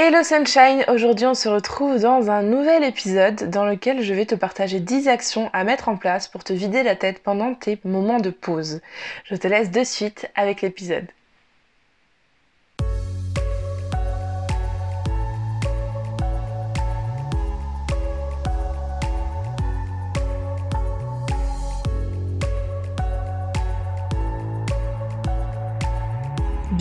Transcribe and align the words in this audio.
Hello 0.00 0.22
Sunshine, 0.22 0.84
aujourd'hui 0.86 1.26
on 1.26 1.34
se 1.34 1.48
retrouve 1.48 1.98
dans 1.98 2.30
un 2.30 2.42
nouvel 2.42 2.84
épisode 2.84 3.50
dans 3.50 3.66
lequel 3.66 4.00
je 4.00 4.14
vais 4.14 4.26
te 4.26 4.36
partager 4.36 4.78
10 4.78 5.08
actions 5.08 5.50
à 5.52 5.64
mettre 5.64 5.88
en 5.88 5.96
place 5.96 6.28
pour 6.28 6.44
te 6.44 6.52
vider 6.52 6.84
la 6.84 6.94
tête 6.94 7.20
pendant 7.20 7.52
tes 7.52 7.80
moments 7.82 8.20
de 8.20 8.30
pause. 8.30 8.80
Je 9.24 9.34
te 9.34 9.48
laisse 9.48 9.72
de 9.72 9.82
suite 9.82 10.30
avec 10.36 10.62
l'épisode. 10.62 11.08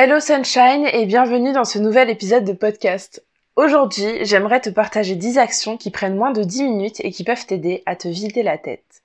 Hello 0.00 0.20
Sunshine 0.20 0.86
et 0.92 1.06
bienvenue 1.06 1.52
dans 1.52 1.64
ce 1.64 1.80
nouvel 1.80 2.08
épisode 2.08 2.44
de 2.44 2.52
podcast. 2.52 3.24
Aujourd'hui, 3.56 4.24
j'aimerais 4.24 4.60
te 4.60 4.70
partager 4.70 5.16
10 5.16 5.38
actions 5.38 5.76
qui 5.76 5.90
prennent 5.90 6.14
moins 6.14 6.30
de 6.30 6.44
10 6.44 6.62
minutes 6.62 7.00
et 7.00 7.10
qui 7.10 7.24
peuvent 7.24 7.44
t'aider 7.44 7.82
à 7.84 7.96
te 7.96 8.06
vider 8.06 8.44
la 8.44 8.58
tête. 8.58 9.02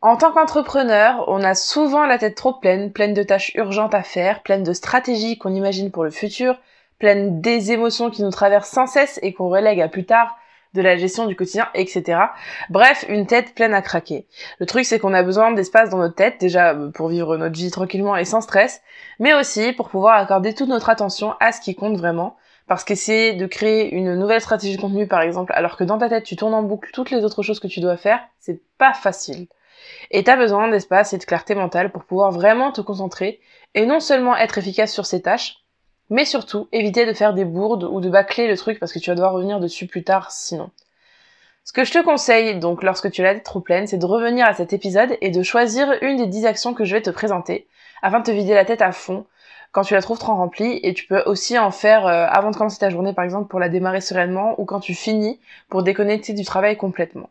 En 0.00 0.16
tant 0.16 0.32
qu'entrepreneur, 0.32 1.26
on 1.28 1.44
a 1.44 1.54
souvent 1.54 2.06
la 2.06 2.18
tête 2.18 2.34
trop 2.34 2.54
pleine, 2.54 2.90
pleine 2.90 3.14
de 3.14 3.22
tâches 3.22 3.54
urgentes 3.54 3.94
à 3.94 4.02
faire, 4.02 4.42
pleine 4.42 4.64
de 4.64 4.72
stratégies 4.72 5.38
qu'on 5.38 5.54
imagine 5.54 5.92
pour 5.92 6.02
le 6.02 6.10
futur, 6.10 6.58
pleine 6.98 7.40
des 7.40 7.70
émotions 7.70 8.10
qui 8.10 8.24
nous 8.24 8.32
traversent 8.32 8.70
sans 8.70 8.88
cesse 8.88 9.20
et 9.22 9.32
qu'on 9.32 9.48
relègue 9.48 9.80
à 9.80 9.86
plus 9.86 10.06
tard, 10.06 10.36
de 10.74 10.82
la 10.82 10.96
gestion 10.96 11.26
du 11.26 11.36
quotidien, 11.36 11.68
etc. 11.74 12.18
Bref, 12.68 13.04
une 13.08 13.26
tête 13.26 13.54
pleine 13.54 13.74
à 13.74 13.82
craquer. 13.82 14.26
Le 14.58 14.66
truc, 14.66 14.84
c'est 14.84 14.98
qu'on 14.98 15.14
a 15.14 15.22
besoin 15.22 15.52
d'espace 15.52 15.90
dans 15.90 15.98
notre 15.98 16.14
tête, 16.14 16.40
déjà 16.40 16.74
euh, 16.74 16.90
pour 16.90 17.08
vivre 17.08 17.36
notre 17.36 17.56
vie 17.56 17.70
tranquillement 17.70 18.16
et 18.16 18.24
sans 18.24 18.40
stress, 18.40 18.80
mais 19.18 19.34
aussi 19.34 19.72
pour 19.72 19.88
pouvoir 19.88 20.16
accorder 20.16 20.54
toute 20.54 20.68
notre 20.68 20.90
attention 20.90 21.34
à 21.40 21.52
ce 21.52 21.60
qui 21.60 21.74
compte 21.74 21.96
vraiment. 21.96 22.36
Parce 22.66 22.84
qu'essayer 22.84 23.32
de 23.32 23.46
créer 23.46 23.92
une 23.92 24.14
nouvelle 24.14 24.40
stratégie 24.40 24.76
de 24.76 24.80
contenu, 24.80 25.08
par 25.08 25.22
exemple, 25.22 25.52
alors 25.56 25.76
que 25.76 25.82
dans 25.82 25.98
ta 25.98 26.08
tête, 26.08 26.22
tu 26.22 26.36
tournes 26.36 26.54
en 26.54 26.62
boucle 26.62 26.90
toutes 26.92 27.10
les 27.10 27.24
autres 27.24 27.42
choses 27.42 27.58
que 27.58 27.66
tu 27.66 27.80
dois 27.80 27.96
faire, 27.96 28.20
c'est 28.38 28.62
pas 28.78 28.92
facile. 28.92 29.48
Et 30.12 30.22
t'as 30.22 30.36
besoin 30.36 30.68
d'espace 30.68 31.12
et 31.12 31.18
de 31.18 31.24
clarté 31.24 31.54
mentale 31.56 31.90
pour 31.90 32.04
pouvoir 32.04 32.30
vraiment 32.30 32.70
te 32.70 32.80
concentrer 32.80 33.40
et 33.74 33.86
non 33.86 33.98
seulement 33.98 34.36
être 34.36 34.58
efficace 34.58 34.92
sur 34.92 35.06
ces 35.06 35.22
tâches, 35.22 35.59
mais 36.10 36.24
surtout, 36.24 36.68
éviter 36.72 37.06
de 37.06 37.12
faire 37.12 37.34
des 37.34 37.44
bourdes 37.44 37.84
ou 37.84 38.00
de 38.00 38.10
bâcler 38.10 38.48
le 38.48 38.56
truc 38.56 38.78
parce 38.78 38.92
que 38.92 38.98
tu 38.98 39.10
vas 39.10 39.14
devoir 39.14 39.32
revenir 39.32 39.60
dessus 39.60 39.86
plus 39.86 40.04
tard 40.04 40.30
sinon. 40.30 40.70
Ce 41.64 41.72
que 41.72 41.84
je 41.84 41.92
te 41.92 42.02
conseille, 42.02 42.58
donc, 42.58 42.82
lorsque 42.82 43.10
tu 43.10 43.20
as 43.20 43.24
la 43.24 43.34
tête 43.34 43.44
trop 43.44 43.60
pleine, 43.60 43.86
c'est 43.86 43.98
de 43.98 44.06
revenir 44.06 44.46
à 44.46 44.54
cet 44.54 44.72
épisode 44.72 45.16
et 45.20 45.30
de 45.30 45.42
choisir 45.42 45.88
une 46.02 46.16
des 46.16 46.26
10 46.26 46.46
actions 46.46 46.74
que 46.74 46.84
je 46.84 46.96
vais 46.96 47.02
te 47.02 47.10
présenter 47.10 47.68
afin 48.02 48.18
de 48.18 48.24
te 48.24 48.30
vider 48.30 48.54
la 48.54 48.64
tête 48.64 48.82
à 48.82 48.92
fond 48.92 49.24
quand 49.72 49.82
tu 49.82 49.94
la 49.94 50.02
trouves 50.02 50.18
trop 50.18 50.34
remplie 50.34 50.80
et 50.82 50.94
tu 50.94 51.06
peux 51.06 51.22
aussi 51.26 51.58
en 51.58 51.70
faire 51.70 52.06
euh, 52.06 52.26
avant 52.28 52.50
de 52.50 52.56
commencer 52.56 52.78
ta 52.78 52.90
journée 52.90 53.12
par 53.12 53.24
exemple 53.24 53.48
pour 53.48 53.60
la 53.60 53.68
démarrer 53.68 54.00
sereinement 54.00 54.60
ou 54.60 54.64
quand 54.64 54.80
tu 54.80 54.94
finis 54.94 55.38
pour 55.68 55.82
déconnecter 55.82 56.32
du 56.32 56.44
travail 56.44 56.76
complètement. 56.76 57.30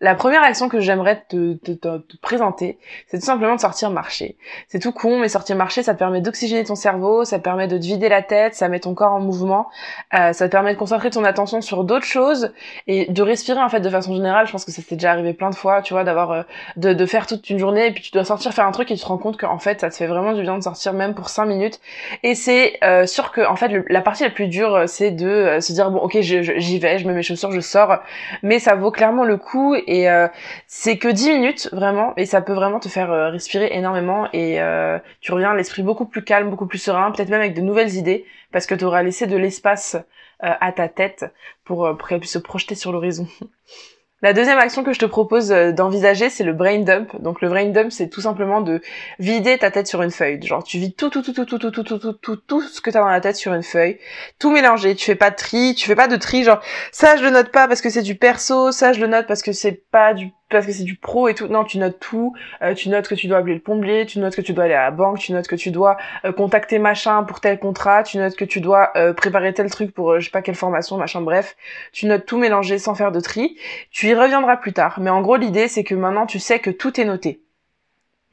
La 0.00 0.14
première 0.14 0.44
action 0.44 0.68
que 0.68 0.78
j'aimerais 0.78 1.24
te, 1.28 1.54
te, 1.54 1.72
te, 1.72 2.16
présenter, 2.22 2.78
c'est 3.08 3.18
tout 3.18 3.24
simplement 3.24 3.56
de 3.56 3.60
sortir 3.60 3.90
marcher. 3.90 4.36
C'est 4.68 4.78
tout 4.78 4.92
con, 4.92 5.18
mais 5.18 5.28
sortir 5.28 5.56
marcher, 5.56 5.82
ça 5.82 5.92
te 5.92 5.98
permet 5.98 6.20
d'oxygéner 6.20 6.62
ton 6.62 6.76
cerveau, 6.76 7.24
ça 7.24 7.38
te 7.38 7.42
permet 7.42 7.66
de 7.66 7.76
te 7.76 7.82
vider 7.82 8.08
la 8.08 8.22
tête, 8.22 8.54
ça 8.54 8.68
met 8.68 8.78
ton 8.78 8.94
corps 8.94 9.14
en 9.14 9.18
mouvement, 9.18 9.68
euh, 10.14 10.32
ça 10.32 10.46
te 10.46 10.52
permet 10.52 10.74
de 10.74 10.78
concentrer 10.78 11.10
ton 11.10 11.24
attention 11.24 11.60
sur 11.60 11.82
d'autres 11.82 12.06
choses 12.06 12.52
et 12.86 13.10
de 13.10 13.22
respirer 13.22 13.60
en 13.60 13.68
fait 13.68 13.80
de 13.80 13.90
façon 13.90 14.14
générale. 14.14 14.46
Je 14.46 14.52
pense 14.52 14.64
que 14.64 14.70
ça 14.70 14.82
s'est 14.82 14.94
déjà 14.94 15.10
arrivé 15.10 15.32
plein 15.32 15.50
de 15.50 15.56
fois, 15.56 15.82
tu 15.82 15.94
vois, 15.94 16.04
d'avoir 16.04 16.30
euh, 16.30 16.42
de, 16.76 16.92
de, 16.92 17.06
faire 17.06 17.26
toute 17.26 17.50
une 17.50 17.58
journée 17.58 17.86
et 17.88 17.90
puis 17.90 18.04
tu 18.04 18.12
dois 18.12 18.24
sortir 18.24 18.52
faire 18.52 18.66
un 18.66 18.72
truc 18.72 18.92
et 18.92 18.94
tu 18.94 19.00
te 19.00 19.06
rends 19.06 19.18
compte 19.18 19.36
qu'en 19.36 19.58
fait 19.58 19.80
ça 19.80 19.90
te 19.90 19.96
fait 19.96 20.06
vraiment 20.06 20.32
du 20.32 20.42
bien 20.42 20.56
de 20.56 20.62
sortir 20.62 20.92
même 20.92 21.14
pour 21.14 21.28
5 21.28 21.44
minutes. 21.44 21.80
Et 22.22 22.36
c'est 22.36 22.78
euh, 22.84 23.04
sûr 23.06 23.32
que 23.32 23.40
en 23.40 23.56
fait 23.56 23.72
la 23.88 24.00
partie 24.00 24.22
la 24.22 24.30
plus 24.30 24.46
dure, 24.46 24.84
c'est 24.86 25.10
de 25.10 25.58
se 25.60 25.72
dire 25.72 25.90
bon 25.90 25.98
ok 25.98 26.18
j'y 26.20 26.78
vais, 26.78 27.00
je 27.00 27.08
mets 27.08 27.14
mes 27.14 27.24
chaussures, 27.24 27.50
je 27.50 27.58
sors, 27.58 27.98
mais 28.44 28.60
ça 28.60 28.76
vaut 28.76 28.92
clairement 28.92 29.24
le 29.24 29.36
coup 29.38 29.74
et 29.88 30.10
euh, 30.10 30.28
c'est 30.66 30.98
que 30.98 31.08
10 31.08 31.30
minutes 31.30 31.68
vraiment 31.72 32.12
et 32.16 32.26
ça 32.26 32.42
peut 32.42 32.52
vraiment 32.52 32.78
te 32.78 32.88
faire 32.88 33.10
euh, 33.10 33.30
respirer 33.30 33.70
énormément 33.72 34.28
et 34.34 34.60
euh, 34.60 34.98
tu 35.20 35.32
reviens 35.32 35.52
à 35.52 35.56
l'esprit 35.56 35.82
beaucoup 35.82 36.04
plus 36.04 36.22
calme, 36.22 36.50
beaucoup 36.50 36.66
plus 36.66 36.78
serein, 36.78 37.10
peut-être 37.10 37.30
même 37.30 37.40
avec 37.40 37.54
de 37.54 37.62
nouvelles 37.62 37.94
idées 37.94 38.26
parce 38.52 38.66
que 38.66 38.74
tu 38.74 38.84
auras 38.84 39.02
laissé 39.02 39.26
de 39.26 39.36
l'espace 39.36 39.96
à 40.40 40.70
ta 40.70 40.88
tête 40.88 41.24
pour, 41.64 41.96
pour 41.96 42.06
qu'elle 42.06 42.20
puisse 42.20 42.34
se 42.34 42.38
projeter 42.38 42.76
sur 42.76 42.92
l'horizon. 42.92 43.26
La 44.20 44.32
deuxième 44.32 44.58
action 44.58 44.82
que 44.82 44.92
je 44.92 44.98
te 44.98 45.06
propose 45.06 45.52
euh, 45.52 45.70
d'envisager, 45.70 46.28
c'est 46.28 46.42
le 46.42 46.52
brain 46.52 46.80
dump. 46.80 47.20
Donc 47.22 47.40
le 47.40 47.48
brain 47.48 47.66
dump, 47.66 47.92
c'est 47.92 48.08
tout 48.08 48.20
simplement 48.20 48.60
de 48.60 48.80
vider 49.20 49.56
ta 49.58 49.70
tête 49.70 49.86
sur 49.86 50.02
une 50.02 50.10
feuille. 50.10 50.42
Genre 50.42 50.64
tu 50.64 50.78
vides 50.78 50.96
tout, 50.96 51.08
tout, 51.08 51.22
tout, 51.22 51.32
tout, 51.32 51.44
tout, 51.44 51.58
tout, 51.58 51.70
tout, 51.70 51.84
tout, 51.84 51.98
tout, 51.98 52.12
tout, 52.14 52.36
tout 52.36 52.60
ce 52.62 52.80
que 52.80 52.90
t'as 52.90 52.98
dans 52.98 53.06
la 53.06 53.20
tête 53.20 53.36
sur 53.36 53.54
une 53.54 53.62
feuille, 53.62 53.98
tout 54.40 54.50
mélanger. 54.50 54.96
Tu 54.96 55.04
fais 55.04 55.14
pas 55.14 55.30
de 55.30 55.36
tri, 55.36 55.76
tu 55.76 55.86
fais 55.86 55.94
pas 55.94 56.08
de 56.08 56.16
tri. 56.16 56.42
Genre 56.42 56.60
ça 56.90 57.16
je 57.16 57.22
le 57.22 57.30
note 57.30 57.52
pas 57.52 57.68
parce 57.68 57.80
que 57.80 57.90
c'est 57.90 58.02
du 58.02 58.16
perso, 58.16 58.72
ça 58.72 58.92
je 58.92 59.00
le 59.00 59.06
note 59.06 59.28
parce 59.28 59.42
que 59.42 59.52
c'est 59.52 59.88
pas 59.90 60.14
du 60.14 60.32
parce 60.48 60.66
que 60.66 60.72
c'est 60.72 60.84
du 60.84 60.96
pro 60.96 61.28
et 61.28 61.34
tout. 61.34 61.46
Non, 61.48 61.64
tu 61.64 61.78
notes 61.78 61.98
tout. 62.00 62.34
Euh, 62.62 62.74
tu 62.74 62.88
notes 62.88 63.08
que 63.08 63.14
tu 63.14 63.26
dois 63.26 63.38
appeler 63.38 63.54
le 63.54 63.60
plombier, 63.60 64.06
tu 64.06 64.18
notes 64.18 64.34
que 64.34 64.40
tu 64.40 64.52
dois 64.52 64.64
aller 64.64 64.74
à 64.74 64.84
la 64.84 64.90
banque, 64.90 65.18
tu 65.18 65.32
notes 65.32 65.46
que 65.46 65.56
tu 65.56 65.70
dois 65.70 65.96
euh, 66.24 66.32
contacter 66.32 66.78
machin 66.78 67.22
pour 67.24 67.40
tel 67.40 67.58
contrat, 67.58 68.02
tu 68.02 68.18
notes 68.18 68.36
que 68.36 68.44
tu 68.44 68.60
dois 68.60 68.90
euh, 68.96 69.12
préparer 69.12 69.52
tel 69.52 69.70
truc 69.70 69.92
pour 69.92 70.18
je 70.18 70.24
sais 70.24 70.30
pas 70.30 70.42
quelle 70.42 70.54
formation, 70.54 70.96
machin, 70.96 71.20
bref. 71.20 71.56
Tu 71.92 72.06
notes 72.06 72.26
tout 72.26 72.38
mélanger 72.38 72.78
sans 72.78 72.94
faire 72.94 73.12
de 73.12 73.20
tri. 73.20 73.58
Tu 73.90 74.08
y 74.08 74.14
reviendras 74.14 74.56
plus 74.56 74.72
tard. 74.72 74.98
Mais 75.00 75.10
en 75.10 75.20
gros, 75.20 75.36
l'idée, 75.36 75.68
c'est 75.68 75.84
que 75.84 75.94
maintenant, 75.94 76.26
tu 76.26 76.38
sais 76.38 76.58
que 76.58 76.70
tout 76.70 77.00
est 77.00 77.04
noté. 77.04 77.40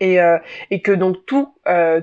Et, 0.02 0.18
et 0.72 0.82
que 0.82 0.92
donc 0.92 1.26
tout, 1.26 1.56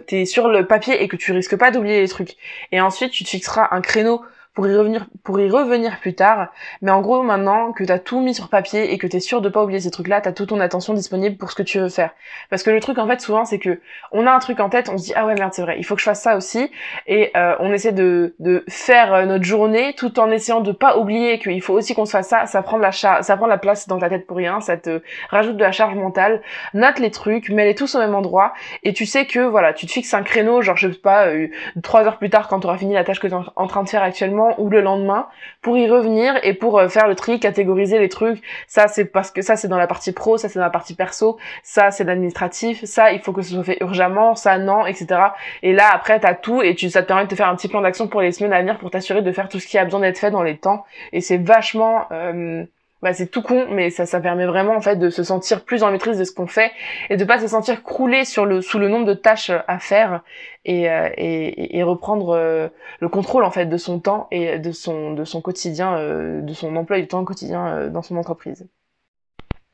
t'es 0.07 0.25
sur 0.25 0.49
le 0.49 0.67
papier 0.67 1.03
et 1.03 1.09
que 1.09 1.17
tu 1.17 1.33
risques 1.33 1.59
pas 1.59 1.71
d'oublier 1.71 2.01
les 2.01 2.09
trucs. 2.09 2.37
Et 2.73 2.81
ensuite, 2.81 3.13
tu 3.13 3.23
te 3.23 3.29
fixeras 3.29 3.69
un 3.71 3.83
créneau 3.83 4.23
pour 4.55 4.67
y 4.67 4.77
revenir 4.77 5.07
pour 5.25 5.41
y 5.41 5.49
revenir 5.49 5.99
plus 5.99 6.15
tard. 6.15 6.49
Mais 6.83 6.91
en 6.91 7.01
gros, 7.01 7.23
maintenant 7.23 7.73
que 7.73 7.85
t'as 7.85 7.99
tout 7.99 8.21
mis 8.21 8.35
sur 8.35 8.49
papier 8.49 8.93
et 8.93 8.99
que 8.99 9.07
t'es 9.07 9.21
sûr 9.21 9.41
de 9.41 9.49
pas 9.49 9.63
oublier 9.63 9.81
ces 9.81 9.91
trucs-là, 9.91 10.21
t'as 10.21 10.33
toute 10.33 10.51
ton 10.51 10.61
attention 10.61 10.93
disponible 10.93 11.37
pour 11.37 11.51
ce 11.51 11.57
que 11.57 11.63
tu 11.63 11.79
veux 11.79 11.89
faire. 11.89 12.11
Parce 12.51 12.63
que 12.63 12.71
le 12.71 12.81
truc 12.81 12.99
en 12.99 13.07
fait 13.07 13.21
souvent 13.21 13.47
c'est 13.47 13.59
que 13.59 13.81
on 14.11 14.27
a 14.27 14.33
un 14.33 14.39
truc 14.41 14.61
en 14.61 14.69
tête, 14.69 14.91
on 14.91 14.99
se 14.99 15.05
dit 15.05 15.13
ah 15.17 15.27
ouais 15.27 15.35
merde 15.35 15.53
c'est 15.55 15.63
vrai, 15.63 15.77
il 15.79 15.85
faut 15.85 15.95
que 15.95 16.01
je 16.01 16.05
fasse 16.05 16.21
ça 16.21 16.37
aussi 16.37 16.71
et 17.07 17.31
euh, 17.37 17.55
on 17.61 17.73
essaie 17.73 17.93
de 17.93 18.35
de 18.41 18.65
faire 18.69 19.15
euh, 19.15 19.25
notre 19.25 19.45
journée 19.45 19.95
tout 19.97 20.21
en 20.21 20.31
essayant 20.31 20.61
de 20.61 20.73
pas 20.73 20.99
oublier 20.99 21.39
qu'il 21.39 21.63
faut 21.63 21.75
aussi 21.75 21.95
qu'on 21.95 22.05
se 22.05 22.13
fasse 22.13 22.29
ça. 22.29 22.47
Ça 22.47 22.61
prend 22.63 22.77
de 22.77 22.83
la 22.83 22.93
ça 22.93 23.37
prend 23.37 23.47
la 23.47 23.59
place 23.59 23.89
dans 23.89 23.99
ta 23.99 24.11
tête 24.11 24.27
pour 24.27 24.37
rien, 24.37 24.61
ça 24.61 24.77
te 24.77 25.01
rajoute 25.31 25.57
de 25.57 25.63
la 25.63 25.73
charge 25.73 25.95
mentale. 25.95 26.43
Note 26.75 26.99
les 26.99 27.11
trucs, 27.11 27.49
mets-les 27.49 27.75
tous 27.75 27.95
au 27.95 27.99
même 28.01 28.15
endroit 28.15 28.53
et 28.83 28.93
tu 28.93 29.07
sais 29.07 29.25
que 29.25 29.41
voilà, 29.41 29.73
tu 29.73 29.87
te 29.87 29.93
fixes 29.93 30.13
un 30.13 30.23
créneau, 30.23 30.61
genre 30.61 30.77
je 30.77 30.91
sais 30.91 30.99
pas 30.99 31.29
euh, 31.29 31.49
trois 31.83 32.05
heures 32.05 32.19
plus 32.19 32.29
tard 32.29 32.49
quand 32.49 32.61
tu 32.61 32.67
auras 32.67 32.77
fini 32.77 32.93
la 32.93 33.05
tâche 33.05 33.21
que 33.21 33.27
tu 33.27 33.35
es 33.35 33.39
en 33.57 33.67
train 33.67 33.83
de 33.83 33.89
faire 33.89 34.03
actuellement 34.03 34.42
ou 34.59 34.69
le 34.69 34.81
lendemain 34.81 35.27
pour 35.61 35.77
y 35.77 35.89
revenir 35.89 36.35
et 36.43 36.55
pour 36.55 36.79
euh, 36.79 36.89
faire 36.89 37.09
le 37.09 37.15
tri, 37.15 37.41
catégoriser 37.41 37.99
les 37.99 38.09
trucs. 38.09 38.43
Ça 38.67 38.89
c'est 38.89 39.05
parce 39.05 39.31
que 39.31 39.43
ça 39.43 39.57
c'est 39.57 39.69
dans 39.69 39.79
la 39.79 39.87
partie 39.87 40.13
pro, 40.13 40.37
ça 40.37 40.49
c'est 40.49 40.59
dans 40.59 40.65
la 40.65 40.71
partie 40.71 40.95
perso, 40.95 41.39
ça 41.63 41.91
c'est 41.91 42.05
l'administratif, 42.05 42.85
ça 42.85 43.13
il 43.13 43.21
faut 43.21 43.33
que 43.33 43.43
ce 43.43 43.55
soit 43.55 43.65
fait 43.65 43.79
urgemment, 43.81 44.35
ça 44.35 44.59
non, 44.59 44.87
etc. 44.87 45.21
Et 45.63 45.73
là 45.73 45.91
après 45.93 46.21
t'as 46.21 46.35
tout 46.35 46.63
et 46.63 46.75
tu, 46.75 46.91
ça 46.91 47.03
te 47.03 47.09
permet 47.09 47.27
de 47.27 47.35
faire 47.35 47.49
un 47.49 47.57
petit 47.57 47.69
plan 47.69 47.81
d'action 47.81 48.09
pour 48.09 48.21
les 48.21 48.33
semaines 48.33 48.53
à 48.53 48.61
venir 48.61 48.79
pour 48.79 48.91
t'assurer 48.91 49.23
de 49.23 49.33
faire 49.33 49.49
tout 49.49 49.61
ce 49.61 49.67
qui 49.67 49.79
a 49.79 49.85
besoin 49.85 50.01
d'être 50.01 50.19
fait 50.19 50.31
dans 50.31 50.43
les 50.43 50.57
temps. 50.57 50.85
Et 51.13 51.21
c'est 51.21 51.39
vachement 51.39 52.07
euh, 52.13 52.65
bah, 53.03 53.13
c'est 53.13 53.27
tout 53.27 53.43
con, 53.43 53.67
mais 53.69 53.91
ça, 53.91 54.07
ça 54.07 54.21
permet 54.21 54.47
vraiment 54.47 54.77
en 54.77 54.81
fait 54.81 54.97
de 54.97 55.11
se 55.11 55.25
sentir 55.25 55.65
plus 55.65 55.83
en 55.83 55.91
maîtrise 55.91 56.19
de 56.19 56.25
ce 56.25 56.33
qu'on 56.33 56.47
fait 56.47 56.71
et 57.11 57.17
de 57.17 57.25
pas 57.25 57.41
se 57.41 57.49
sentir 57.49 57.83
croulé 57.83 58.25
sur 58.25 58.47
le 58.47 58.61
sous 58.63 58.79
le 58.79 58.89
nombre 58.89 59.07
de 59.07 59.15
tâches 59.15 59.51
à 59.67 59.79
faire 59.81 60.23
et, 60.65 60.89
euh, 60.89 61.09
et, 61.17 61.79
et, 61.79 61.83
reprendre 61.83 62.31
euh, 62.31 62.69
le 63.01 63.09
contrôle 63.09 63.45
en 63.45 63.51
fait 63.51 63.67
de 63.67 63.77
son 63.77 63.99
temps 63.99 64.29
et 64.31 64.59
de 64.61 64.71
son 64.71 65.13
de 65.15 65.25
son 65.25 65.41
quotidien, 65.41 65.97
euh, 65.97 66.41
de 66.41 66.53
son 66.53 66.75
emploi 66.77 67.01
du 67.01 67.09
temps 67.09 67.25
quotidien 67.25 67.89
dans 67.89 68.03
son 68.03 68.17
entreprise. 68.17 68.69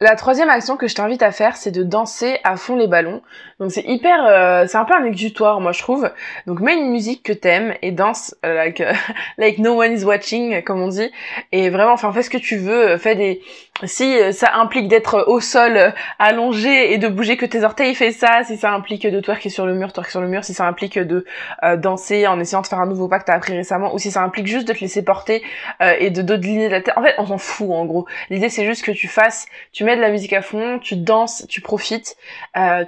La 0.01 0.15
troisième 0.15 0.49
action 0.49 0.77
que 0.77 0.87
je 0.87 0.95
t'invite 0.95 1.23
à 1.23 1.33
faire, 1.33 1.57
c'est 1.57 1.73
de 1.73 1.83
danser 1.83 2.39
à 2.45 2.57
fond 2.57 2.77
les 2.77 2.87
ballons. 2.87 3.21
Donc 3.59 3.73
c'est 3.73 3.83
hyper, 3.83 4.25
euh, 4.25 4.65
c'est 4.69 4.79
un 4.79 4.85
peu 4.85 4.95
un 4.95 5.05
exutoire, 5.05 5.61
moi 5.61 5.73
je 5.73 5.81
trouve. 5.81 6.09
Donc 6.47 6.61
mets 6.61 6.77
une 6.77 6.91
musique 6.91 7.25
que 7.25 7.33
t'aimes 7.33 7.75
et 7.83 7.91
danse 7.91 8.33
euh, 8.47 8.55
like, 8.55 8.81
like 9.39 9.59
no 9.59 9.73
one 9.73 9.93
is 9.93 10.05
watching, 10.05 10.63
comme 10.63 10.81
on 10.81 10.87
dit. 10.87 11.11
Et 11.51 11.69
vraiment, 11.69 11.95
enfin 11.95 12.13
fais 12.13 12.23
ce 12.23 12.31
que 12.31 12.39
tu 12.39 12.59
veux, 12.59 12.97
fais 12.97 13.17
des, 13.17 13.41
si 13.85 14.19
euh, 14.19 14.33
ça 14.33 14.55
implique 14.55 14.89
d'être 14.89 15.25
au 15.29 15.41
sol 15.41 15.77
euh, 15.77 15.91
allongé 16.19 16.93
et 16.93 16.99
de 16.99 17.09
bouger 17.09 17.37
que 17.37 17.47
tes 17.47 17.63
orteils, 17.63 17.95
fais 17.95 18.11
ça. 18.13 18.43
Si 18.45 18.57
ça 18.57 18.73
implique 18.73 19.07
de 19.07 19.21
twerker 19.21 19.51
sur 19.51 19.67
le 19.67 19.75
mur, 19.75 19.93
twerker 19.93 20.11
sur 20.11 20.21
le 20.21 20.29
mur. 20.29 20.45
Si 20.45 20.55
ça 20.55 20.67
implique 20.67 20.99
de 20.99 21.25
euh, 21.63 21.77
danser 21.77 22.27
en 22.27 22.41
essayant 22.41 22.63
de 22.63 22.67
faire 22.67 22.81
un 22.81 22.87
nouveau 22.87 23.09
pas 23.09 23.21
que 23.21 23.25
t'as 23.25 23.35
appris 23.35 23.55
récemment, 23.55 23.95
ou 23.95 23.99
si 23.99 24.11
ça 24.11 24.23
implique 24.23 24.47
juste 24.47 24.67
de 24.67 24.73
te 24.73 24.81
laisser 24.81 25.05
porter 25.05 25.43
et 25.81 26.11
de 26.11 26.23
dodeliner 26.23 26.69
la 26.69 26.81
tête. 26.81 26.95
En 26.97 27.03
fait, 27.03 27.15
on 27.19 27.27
s'en 27.27 27.39
fout 27.39 27.71
en 27.71 27.85
gros. 27.85 28.07
L'idée 28.31 28.49
c'est 28.49 28.65
juste 28.65 28.85
que 28.85 28.91
tu 28.91 29.09
fasses, 29.09 29.47
tu 29.73 29.85
mets 29.89 29.97
de 29.97 30.01
la 30.01 30.11
musique 30.11 30.33
à 30.33 30.43
fond, 30.43 30.79
tu 30.79 30.97
danses, 30.97 31.47
tu 31.49 31.61
profites, 31.61 32.17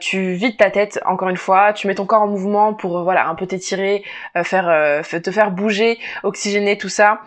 tu 0.00 0.32
vides 0.32 0.56
ta 0.56 0.70
tête 0.70 1.00
encore 1.06 1.28
une 1.28 1.36
fois, 1.36 1.72
tu 1.72 1.86
mets 1.86 1.94
ton 1.94 2.06
corps 2.06 2.22
en 2.22 2.28
mouvement 2.28 2.74
pour 2.74 3.02
voilà 3.02 3.28
un 3.28 3.34
peu 3.34 3.46
t'étirer, 3.46 4.04
faire 4.44 5.02
te 5.02 5.30
faire 5.30 5.50
bouger, 5.50 5.98
oxygéner 6.22 6.78
tout 6.78 6.88
ça. 6.88 7.20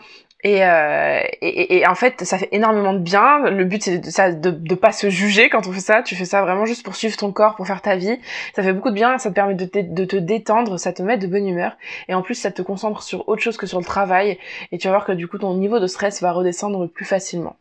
Euh, 0.45 1.21
et, 1.41 1.77
et, 1.77 1.87
en 1.87 1.95
fait, 1.95 2.23
ça 2.25 2.37
fait 2.37 2.49
énormément 2.51 2.93
de 2.93 2.99
bien. 2.99 3.49
Le 3.49 3.63
but, 3.63 3.83
c'est 3.83 3.99
de, 3.99 4.09
ça, 4.09 4.31
de, 4.31 4.51
de 4.51 4.75
pas 4.75 4.91
se 4.91 5.09
juger 5.09 5.49
quand 5.49 5.67
on 5.67 5.71
fait 5.71 5.79
ça. 5.79 6.03
Tu 6.03 6.15
fais 6.15 6.25
ça 6.25 6.41
vraiment 6.41 6.65
juste 6.65 6.83
pour 6.83 6.95
suivre 6.95 7.15
ton 7.15 7.31
corps, 7.31 7.55
pour 7.55 7.65
faire 7.65 7.81
ta 7.81 7.95
vie. 7.95 8.19
Ça 8.55 8.63
fait 8.63 8.73
beaucoup 8.73 8.89
de 8.89 8.95
bien. 8.95 9.17
Ça 9.17 9.29
te 9.29 9.35
permet 9.35 9.55
de 9.55 9.65
te, 9.65 9.79
de 9.79 10.05
te 10.05 10.15
détendre, 10.17 10.77
ça 10.79 10.91
te 10.91 11.01
met 11.01 11.17
de 11.17 11.27
bonne 11.27 11.47
humeur. 11.47 11.77
Et 12.09 12.13
en 12.13 12.21
plus, 12.21 12.35
ça 12.35 12.51
te 12.51 12.61
concentre 12.61 13.03
sur 13.03 13.27
autre 13.29 13.41
chose 13.41 13.57
que 13.57 13.67
sur 13.67 13.79
le 13.79 13.85
travail. 13.85 14.37
Et 14.71 14.77
tu 14.77 14.87
vas 14.87 14.93
voir 14.93 15.05
que 15.05 15.13
du 15.13 15.27
coup, 15.27 15.37
ton 15.37 15.55
niveau 15.55 15.79
de 15.79 15.87
stress 15.87 16.21
va 16.21 16.31
redescendre 16.33 16.87
plus 16.87 17.05
facilement. 17.05 17.55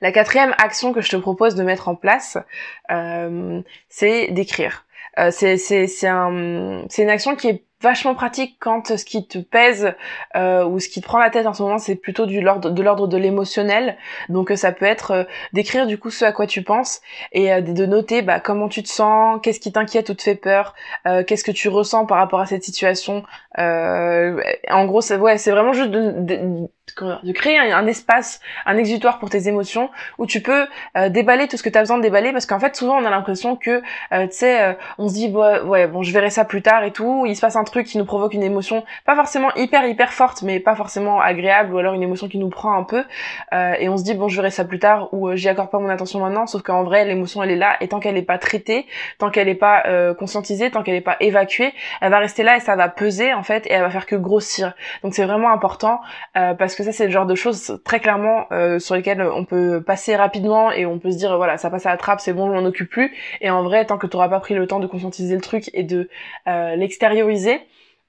La 0.00 0.12
quatrième 0.12 0.54
action 0.58 0.92
que 0.92 1.00
je 1.00 1.10
te 1.10 1.16
propose 1.16 1.54
de 1.54 1.62
mettre 1.62 1.88
en 1.88 1.94
place, 1.94 2.38
euh, 2.90 3.62
c'est 3.88 4.28
d'écrire. 4.28 4.86
Euh, 5.18 5.30
c'est 5.30 6.06
un, 6.06 6.86
une 6.98 7.10
action 7.10 7.36
qui 7.36 7.48
est 7.48 7.64
vachement 7.80 8.14
pratique 8.14 8.56
quand 8.58 8.96
ce 8.96 9.04
qui 9.04 9.26
te 9.26 9.38
pèse 9.38 9.94
euh, 10.36 10.64
ou 10.64 10.78
ce 10.80 10.88
qui 10.88 11.00
te 11.00 11.06
prend 11.06 11.18
la 11.18 11.30
tête 11.30 11.46
en 11.46 11.54
ce 11.54 11.62
moment 11.62 11.78
c'est 11.78 11.94
plutôt 11.94 12.26
du 12.26 12.40
l'ordre 12.40 12.70
de 12.70 12.82
l'ordre 12.82 13.06
de 13.06 13.16
l'émotionnel. 13.16 13.96
Donc 14.28 14.50
euh, 14.50 14.56
ça 14.56 14.72
peut 14.72 14.84
être 14.84 15.10
euh, 15.12 15.24
d'écrire 15.52 15.86
du 15.86 15.98
coup 15.98 16.10
ce 16.10 16.24
à 16.24 16.32
quoi 16.32 16.46
tu 16.46 16.62
penses 16.62 17.00
et 17.32 17.52
euh, 17.52 17.60
de 17.60 17.86
noter 17.86 18.22
bah, 18.22 18.40
comment 18.40 18.68
tu 18.68 18.82
te 18.82 18.88
sens 18.88 19.40
qu'est-ce 19.42 19.60
qui 19.60 19.72
t'inquiète 19.72 20.10
ou 20.10 20.14
te 20.14 20.22
fait 20.22 20.34
peur 20.34 20.74
qu'est-ce 21.26 21.44
que 21.44 21.50
tu 21.50 21.68
ressens 21.68 22.06
par 22.06 22.18
rapport 22.18 22.40
à 22.40 22.46
cette 22.46 22.62
situation. 22.62 23.24
En 23.56 24.84
gros 24.86 25.00
c'est 25.00 25.16
ouais 25.16 25.38
c'est 25.38 25.50
vraiment 25.50 25.72
juste 25.72 25.90
de, 25.90 26.12
de, 26.18 26.68
de 27.22 27.32
créer 27.32 27.58
un, 27.58 27.86
espace, 27.86 28.40
un 28.66 28.76
exutoire 28.76 29.18
pour 29.18 29.30
tes 29.30 29.48
émotions 29.48 29.90
où 30.18 30.26
tu 30.26 30.42
peux 30.42 30.66
déballer 31.08 31.48
tout 31.48 31.56
ce 31.56 31.62
que 31.62 31.68
tu 31.68 31.78
as 31.78 31.82
besoin 31.82 31.98
de 31.98 32.02
déballer 32.02 32.32
parce 32.32 32.46
qu'en 32.46 32.60
fait 32.60 32.76
souvent 32.76 32.98
on 32.98 33.04
a 33.04 33.10
l'impression 33.10 33.56
que 33.56 33.80
tu 34.10 34.28
sais 34.30 34.76
on 34.98 35.08
se 35.08 35.14
dit 35.14 35.28
ouais, 35.28 35.60
ouais 35.60 35.86
bon 35.86 36.02
je 36.02 36.12
verrai 36.12 36.30
ça 36.30 36.44
plus 36.44 36.62
tard 36.62 36.84
et 36.84 36.92
tout, 36.92 37.24
il 37.26 37.36
se 37.36 37.40
passe 37.40 37.56
un 37.56 37.64
truc 37.70 37.86
qui 37.86 37.98
nous 37.98 38.04
provoque 38.04 38.34
une 38.34 38.42
émotion 38.42 38.84
pas 39.04 39.16
forcément 39.16 39.54
hyper 39.54 39.86
hyper 39.86 40.12
forte 40.12 40.42
mais 40.42 40.60
pas 40.60 40.74
forcément 40.74 41.20
agréable 41.20 41.74
ou 41.74 41.78
alors 41.78 41.94
une 41.94 42.02
émotion 42.02 42.28
qui 42.28 42.38
nous 42.38 42.48
prend 42.48 42.74
un 42.74 42.84
peu 42.84 43.04
euh, 43.52 43.74
et 43.78 43.88
on 43.88 43.96
se 43.96 44.04
dit 44.04 44.14
bon 44.14 44.28
je 44.28 44.36
verrai 44.36 44.50
ça 44.50 44.64
plus 44.64 44.78
tard 44.78 45.12
ou 45.12 45.28
euh, 45.28 45.36
j'y 45.36 45.48
accorde 45.48 45.70
pas 45.70 45.78
mon 45.78 45.88
attention 45.88 46.20
maintenant 46.20 46.46
sauf 46.46 46.62
qu'en 46.62 46.82
vrai 46.82 47.04
l'émotion 47.04 47.42
elle 47.42 47.50
est 47.50 47.56
là 47.56 47.76
et 47.80 47.88
tant 47.88 48.00
qu'elle 48.00 48.16
est 48.16 48.22
pas 48.22 48.38
traitée 48.38 48.86
tant 49.18 49.30
qu'elle 49.30 49.48
est 49.48 49.54
pas 49.54 49.84
euh, 49.86 50.14
conscientisée 50.14 50.70
tant 50.70 50.82
qu'elle 50.82 50.94
est 50.94 51.00
pas 51.00 51.16
évacuée 51.20 51.72
elle 52.00 52.10
va 52.10 52.18
rester 52.18 52.42
là 52.42 52.56
et 52.56 52.60
ça 52.60 52.76
va 52.76 52.88
peser 52.88 53.32
en 53.34 53.42
fait 53.42 53.66
et 53.66 53.72
elle 53.72 53.82
va 53.82 53.90
faire 53.90 54.06
que 54.06 54.16
grossir. 54.16 54.74
Donc 55.02 55.14
c'est 55.14 55.24
vraiment 55.24 55.50
important 55.50 56.00
parce 56.34 56.74
que 56.74 56.82
ça 56.82 56.92
c'est 56.92 57.06
le 57.06 57.10
genre 57.10 57.26
de 57.26 57.34
choses 57.34 57.80
très 57.84 58.00
clairement 58.00 58.46
sur 58.78 58.94
lesquelles 58.94 59.22
on 59.22 59.44
peut 59.44 59.82
passer 59.82 60.16
rapidement 60.16 60.72
et 60.72 60.86
on 60.86 60.98
peut 60.98 61.10
se 61.10 61.16
dire 61.16 61.36
voilà 61.36 61.58
ça 61.58 61.70
passe 61.70 61.86
à 61.86 61.90
la 61.90 61.96
trappe 61.96 62.20
c'est 62.20 62.32
bon 62.32 62.48
je 62.48 62.52
m'en 62.58 62.66
occupe 62.66 62.90
plus 62.90 63.14
et 63.40 63.50
en 63.50 63.62
vrai 63.62 63.84
tant 63.84 63.98
que 63.98 64.06
tu 64.06 64.16
auras 64.16 64.28
pas 64.28 64.40
pris 64.40 64.54
le 64.54 64.66
temps 64.66 64.80
de 64.80 64.86
conscientiser 64.86 65.34
le 65.34 65.40
truc 65.40 65.70
et 65.74 65.82
de 65.82 66.08
l'extérioriser 66.46 67.59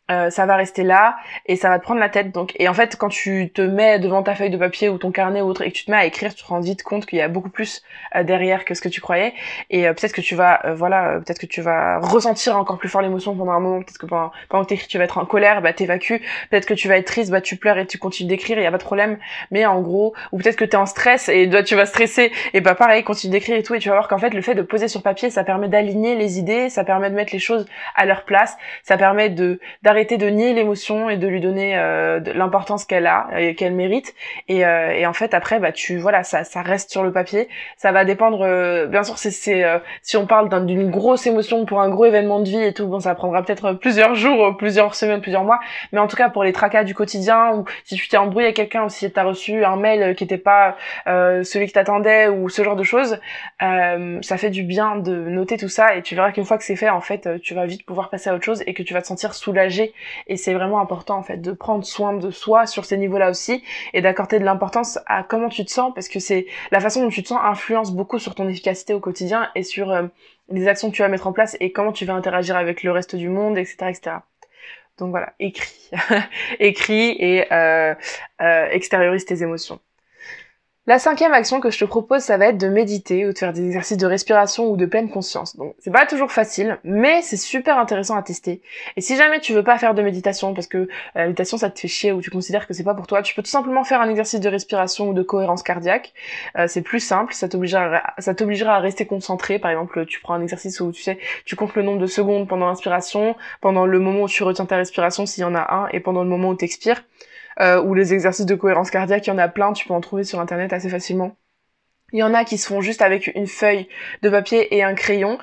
euh, 0.09 0.29
ça 0.29 0.45
va 0.45 0.55
rester 0.55 0.83
là 0.83 1.15
et 1.45 1.55
ça 1.55 1.69
va 1.69 1.79
te 1.79 1.83
prendre 1.83 1.99
la 1.99 2.09
tête 2.09 2.31
donc. 2.31 2.53
Et 2.59 2.67
en 2.67 2.73
fait 2.73 2.97
quand 2.97 3.07
tu 3.07 3.51
te 3.53 3.61
mets 3.61 3.99
devant 3.99 4.23
ta 4.23 4.35
feuille 4.35 4.49
de 4.49 4.57
papier 4.57 4.89
ou 4.89 4.97
ton 4.97 5.11
carnet 5.11 5.41
ou 5.41 5.45
autre 5.45 5.61
et 5.61 5.71
que 5.71 5.77
tu 5.77 5.85
te 5.85 5.91
mets 5.91 5.97
à 5.97 6.05
écrire 6.05 6.33
tu 6.33 6.43
te 6.43 6.47
rends 6.47 6.59
vite 6.59 6.83
compte 6.83 7.05
qu'il 7.05 7.19
y 7.19 7.21
a 7.21 7.29
beaucoup 7.29 7.49
plus 7.49 7.81
euh, 8.15 8.23
derrière 8.23 8.65
que 8.65 8.73
ce 8.73 8.81
que 8.81 8.89
tu 8.89 8.99
croyais. 8.99 9.33
Et 9.69 9.87
euh, 9.87 9.93
peut-être 9.93 10.11
que 10.11 10.21
tu 10.21 10.35
vas 10.35 10.73
voilà 10.73 11.19
peut-être 11.23 11.39
que 11.39 11.45
tu 11.45 11.61
vas 11.61 11.99
ressentir 11.99 12.57
encore 12.57 12.77
plus 12.77 12.89
fort 12.89 13.01
l'émotion 13.01 13.35
pendant 13.35 13.51
un 13.51 13.59
moment. 13.59 13.79
Peut-être 13.79 13.99
que 13.99 14.05
pendant, 14.05 14.31
pendant 14.49 14.63
que 14.63 14.69
t'écris 14.69 14.87
tu 14.87 14.97
vas 14.97 15.05
être 15.05 15.17
en 15.17 15.25
colère 15.25 15.61
bah 15.61 15.71
t'évacues. 15.71 16.21
Peut-être 16.49 16.65
que 16.65 16.73
tu 16.73 16.87
vas 16.87 16.97
être 16.97 17.07
triste 17.07 17.31
bah 17.31 17.41
tu 17.41 17.55
pleures 17.55 17.77
et 17.77 17.85
tu 17.85 17.97
continues 17.97 18.27
d'écrire 18.27 18.57
il 18.57 18.63
y 18.63 18.67
a 18.67 18.71
pas 18.71 18.79
de 18.79 18.83
problème. 18.83 19.17
Mais 19.51 19.65
en 19.65 19.81
gros 19.81 20.13
ou 20.31 20.39
peut-être 20.39 20.57
que 20.57 20.65
t'es 20.65 20.77
en 20.77 20.85
stress 20.87 21.29
et 21.29 21.47
bah, 21.47 21.63
tu 21.63 21.75
vas 21.75 21.85
stresser. 21.85 22.33
Et 22.53 22.59
bah 22.59 22.75
pareil 22.75 23.03
continue 23.03 23.31
d'écrire 23.31 23.55
et 23.55 23.63
tout. 23.63 23.75
Et 23.75 23.79
tu 23.79 23.87
vas 23.87 23.95
voir 23.95 24.07
qu'en 24.09 24.17
fait 24.17 24.33
le 24.33 24.41
fait 24.41 24.55
de 24.55 24.61
poser 24.61 24.89
sur 24.89 25.03
papier 25.03 25.29
ça 25.29 25.45
permet 25.45 25.69
d'aligner 25.69 26.15
les 26.15 26.37
idées 26.37 26.69
ça 26.69 26.83
permet 26.83 27.09
de 27.09 27.15
mettre 27.15 27.31
les 27.31 27.39
choses 27.39 27.65
à 27.95 28.05
leur 28.05 28.23
place 28.23 28.57
ça 28.83 28.97
permet 28.97 29.29
de 29.29 29.59
d'arrêter 29.91 30.17
de 30.17 30.27
nier 30.27 30.53
l'émotion 30.53 31.09
et 31.09 31.17
de 31.17 31.27
lui 31.27 31.41
donner 31.41 31.77
euh, 31.77 32.21
l'importance 32.33 32.85
qu'elle 32.85 33.07
a 33.07 33.27
et 33.37 33.55
qu'elle 33.55 33.73
mérite. 33.73 34.15
Et, 34.47 34.65
euh, 34.65 34.91
et, 34.91 35.05
en 35.05 35.11
fait 35.11 35.33
après 35.33 35.59
bah 35.59 35.73
tu 35.73 35.97
voilà 35.97 36.23
ça 36.23 36.45
ça 36.45 36.61
reste 36.61 36.91
sur 36.91 37.03
le 37.03 37.11
papier. 37.11 37.49
Ça 37.75 37.91
va 37.91 38.05
dépendre 38.05 38.45
euh, 38.45 38.87
bien 38.87 39.03
sûr 39.03 39.17
c'est 39.17 39.65
euh, 39.65 39.79
si 40.01 40.15
on 40.15 40.25
parle 40.27 40.65
d'une 40.65 40.89
grosse 40.89 41.27
émotion 41.27 41.65
pour 41.65 41.81
un 41.81 41.89
gros 41.89 42.05
événement 42.05 42.39
de 42.39 42.45
vie 42.45 42.63
et 42.63 42.73
tout 42.73 42.87
bon 42.87 43.01
ça 43.01 43.15
prendra 43.15 43.43
peut-être 43.43 43.73
plusieurs 43.73 44.15
jours 44.15 44.55
plusieurs 44.55 44.95
semaines 44.95 45.19
plusieurs 45.19 45.43
mois. 45.43 45.59
Mais 45.91 45.99
en 45.99 46.07
tout 46.07 46.15
cas 46.15 46.29
pour 46.29 46.45
les 46.45 46.53
tracas 46.53 46.85
du 46.85 46.95
quotidien 46.95 47.51
ou 47.53 47.65
si 47.83 47.95
tu 47.95 48.07
t'es 48.07 48.15
embrouillé 48.15 48.45
avec 48.45 48.55
quelqu'un 48.55 48.85
ou 48.85 48.89
si 48.89 49.11
t'as 49.11 49.23
reçu 49.23 49.65
un 49.65 49.75
mail 49.75 50.15
qui 50.15 50.23
était 50.23 50.37
pas 50.37 50.77
celui 51.05 51.67
que 51.67 51.73
t'attendais 51.73 52.29
ou 52.29 52.47
ce 52.47 52.63
genre 52.63 52.77
de 52.77 52.83
choses 52.83 53.19
ça 53.59 54.37
fait 54.37 54.51
du 54.51 54.63
bien 54.63 54.95
de 54.95 55.13
noter 55.13 55.57
tout 55.57 55.67
ça. 55.67 55.95
Et 55.95 56.01
tu 56.01 56.15
verras 56.15 56.31
qu'une 56.31 56.45
fois 56.45 56.57
que 56.57 56.63
c'est 56.63 56.77
fait 56.77 56.89
en 56.89 57.01
fait 57.01 57.27
tu 57.41 57.53
vas 57.53 57.65
vite 57.65 57.85
pouvoir 57.85 58.09
passer 58.09 58.29
à 58.29 58.35
autre 58.35 58.45
chose 58.45 58.63
et 58.65 58.73
que 58.73 58.83
tu 58.83 58.93
vas 58.93 59.01
te 59.01 59.07
sentir 59.07 59.33
soulagé 59.33 59.80
et 60.27 60.37
c'est 60.37 60.53
vraiment 60.53 60.79
important 60.79 61.17
en 61.17 61.23
fait 61.23 61.37
de 61.37 61.51
prendre 61.51 61.85
soin 61.85 62.13
de 62.13 62.31
soi 62.31 62.65
sur 62.65 62.85
ces 62.85 62.97
niveaux-là 62.97 63.29
aussi 63.29 63.63
et 63.93 64.01
d'accorder 64.01 64.39
de 64.39 64.45
l'importance 64.45 64.99
à 65.05 65.23
comment 65.23 65.49
tu 65.49 65.65
te 65.65 65.71
sens 65.71 65.93
parce 65.93 66.07
que 66.07 66.19
c'est 66.19 66.45
la 66.71 66.79
façon 66.79 67.01
dont 67.01 67.09
tu 67.09 67.23
te 67.23 67.29
sens 67.29 67.39
influence 67.43 67.91
beaucoup 67.91 68.19
sur 68.19 68.35
ton 68.35 68.47
efficacité 68.47 68.93
au 68.93 68.99
quotidien 68.99 69.49
et 69.55 69.63
sur 69.63 69.91
euh, 69.91 70.03
les 70.49 70.67
actions 70.67 70.89
que 70.89 70.95
tu 70.95 71.01
vas 71.01 71.07
mettre 71.07 71.27
en 71.27 71.33
place 71.33 71.57
et 71.59 71.71
comment 71.71 71.91
tu 71.91 72.05
vas 72.05 72.13
interagir 72.13 72.55
avec 72.55 72.83
le 72.83 72.91
reste 72.91 73.15
du 73.15 73.29
monde, 73.29 73.57
etc., 73.57 73.75
etc. 73.89 74.15
Donc 74.97 75.09
voilà, 75.11 75.33
écris, 75.39 75.89
écris 76.59 77.15
et 77.19 77.51
euh, 77.51 77.95
euh, 78.41 78.67
extériorise 78.69 79.25
tes 79.25 79.41
émotions. 79.41 79.79
La 80.87 80.97
cinquième 80.97 81.31
action 81.31 81.59
que 81.59 81.69
je 81.69 81.77
te 81.77 81.85
propose, 81.85 82.21
ça 82.21 82.37
va 82.37 82.47
être 82.47 82.57
de 82.57 82.67
méditer 82.67 83.27
ou 83.27 83.33
de 83.33 83.37
faire 83.37 83.53
des 83.53 83.63
exercices 83.63 83.97
de 83.97 84.07
respiration 84.07 84.71
ou 84.71 84.77
de 84.77 84.87
pleine 84.87 85.11
conscience. 85.11 85.55
Donc 85.55 85.75
c'est 85.77 85.91
pas 85.91 86.07
toujours 86.07 86.31
facile, 86.31 86.79
mais 86.83 87.21
c'est 87.21 87.37
super 87.37 87.77
intéressant 87.77 88.15
à 88.15 88.23
tester. 88.23 88.63
Et 88.97 89.01
si 89.01 89.15
jamais 89.15 89.39
tu 89.39 89.53
veux 89.53 89.63
pas 89.63 89.77
faire 89.77 89.93
de 89.93 90.01
méditation 90.01 90.55
parce 90.55 90.65
que 90.65 90.79
euh, 90.79 90.87
la 91.13 91.25
méditation 91.25 91.59
ça 91.59 91.69
te 91.69 91.79
fait 91.79 91.87
chier 91.87 92.11
ou 92.11 92.19
tu 92.19 92.31
considères 92.31 92.65
que 92.65 92.73
c'est 92.73 92.83
pas 92.83 92.95
pour 92.95 93.05
toi, 93.05 93.21
tu 93.21 93.35
peux 93.35 93.43
tout 93.43 93.51
simplement 93.51 93.83
faire 93.83 94.01
un 94.01 94.09
exercice 94.09 94.39
de 94.39 94.49
respiration 94.49 95.09
ou 95.09 95.13
de 95.13 95.21
cohérence 95.21 95.61
cardiaque. 95.61 96.13
Euh, 96.57 96.65
c'est 96.67 96.81
plus 96.81 96.99
simple, 96.99 97.35
ça 97.35 97.47
t'obligera, 97.47 98.01
ça 98.17 98.33
à 98.33 98.79
rester 98.79 99.05
concentré. 99.05 99.59
Par 99.59 99.69
exemple, 99.69 100.07
tu 100.07 100.19
prends 100.19 100.33
un 100.33 100.41
exercice 100.41 100.79
où 100.79 100.91
tu 100.91 101.03
sais, 101.03 101.19
tu 101.45 101.55
comptes 101.55 101.75
le 101.75 101.83
nombre 101.83 101.99
de 101.99 102.07
secondes 102.07 102.47
pendant 102.47 102.65
l'inspiration, 102.65 103.35
pendant 103.61 103.85
le 103.85 103.99
moment 103.99 104.23
où 104.23 104.27
tu 104.27 104.41
retiens 104.41 104.65
ta 104.65 104.77
respiration 104.77 105.27
s'il 105.27 105.41
y 105.41 105.45
en 105.45 105.53
a 105.53 105.71
un, 105.71 105.89
et 105.89 105.99
pendant 105.99 106.23
le 106.23 106.29
moment 106.29 106.49
où 106.49 106.55
tu 106.55 106.65
expires 106.65 107.03
euh, 107.03 107.30
ou 107.83 107.93
les 107.93 108.13
exercices 108.13 108.45
de 108.45 108.55
cohérence 108.55 108.91
cardiaque, 108.91 109.27
il 109.27 109.29
y 109.29 109.33
en 109.33 109.37
a 109.37 109.47
plein, 109.47 109.73
tu 109.73 109.87
peux 109.87 109.93
en 109.93 110.01
trouver 110.01 110.23
sur 110.23 110.39
internet 110.39 110.73
assez 110.73 110.89
facilement. 110.89 111.37
Il 112.13 112.19
y 112.19 112.23
en 112.23 112.33
a 112.33 112.43
qui 112.43 112.57
se 112.57 112.67
font 112.67 112.81
juste 112.81 113.01
avec 113.01 113.31
une 113.35 113.47
feuille 113.47 113.87
de 114.21 114.29
papier 114.29 114.75
et 114.75 114.83
un 114.83 114.93
crayon 114.93 115.37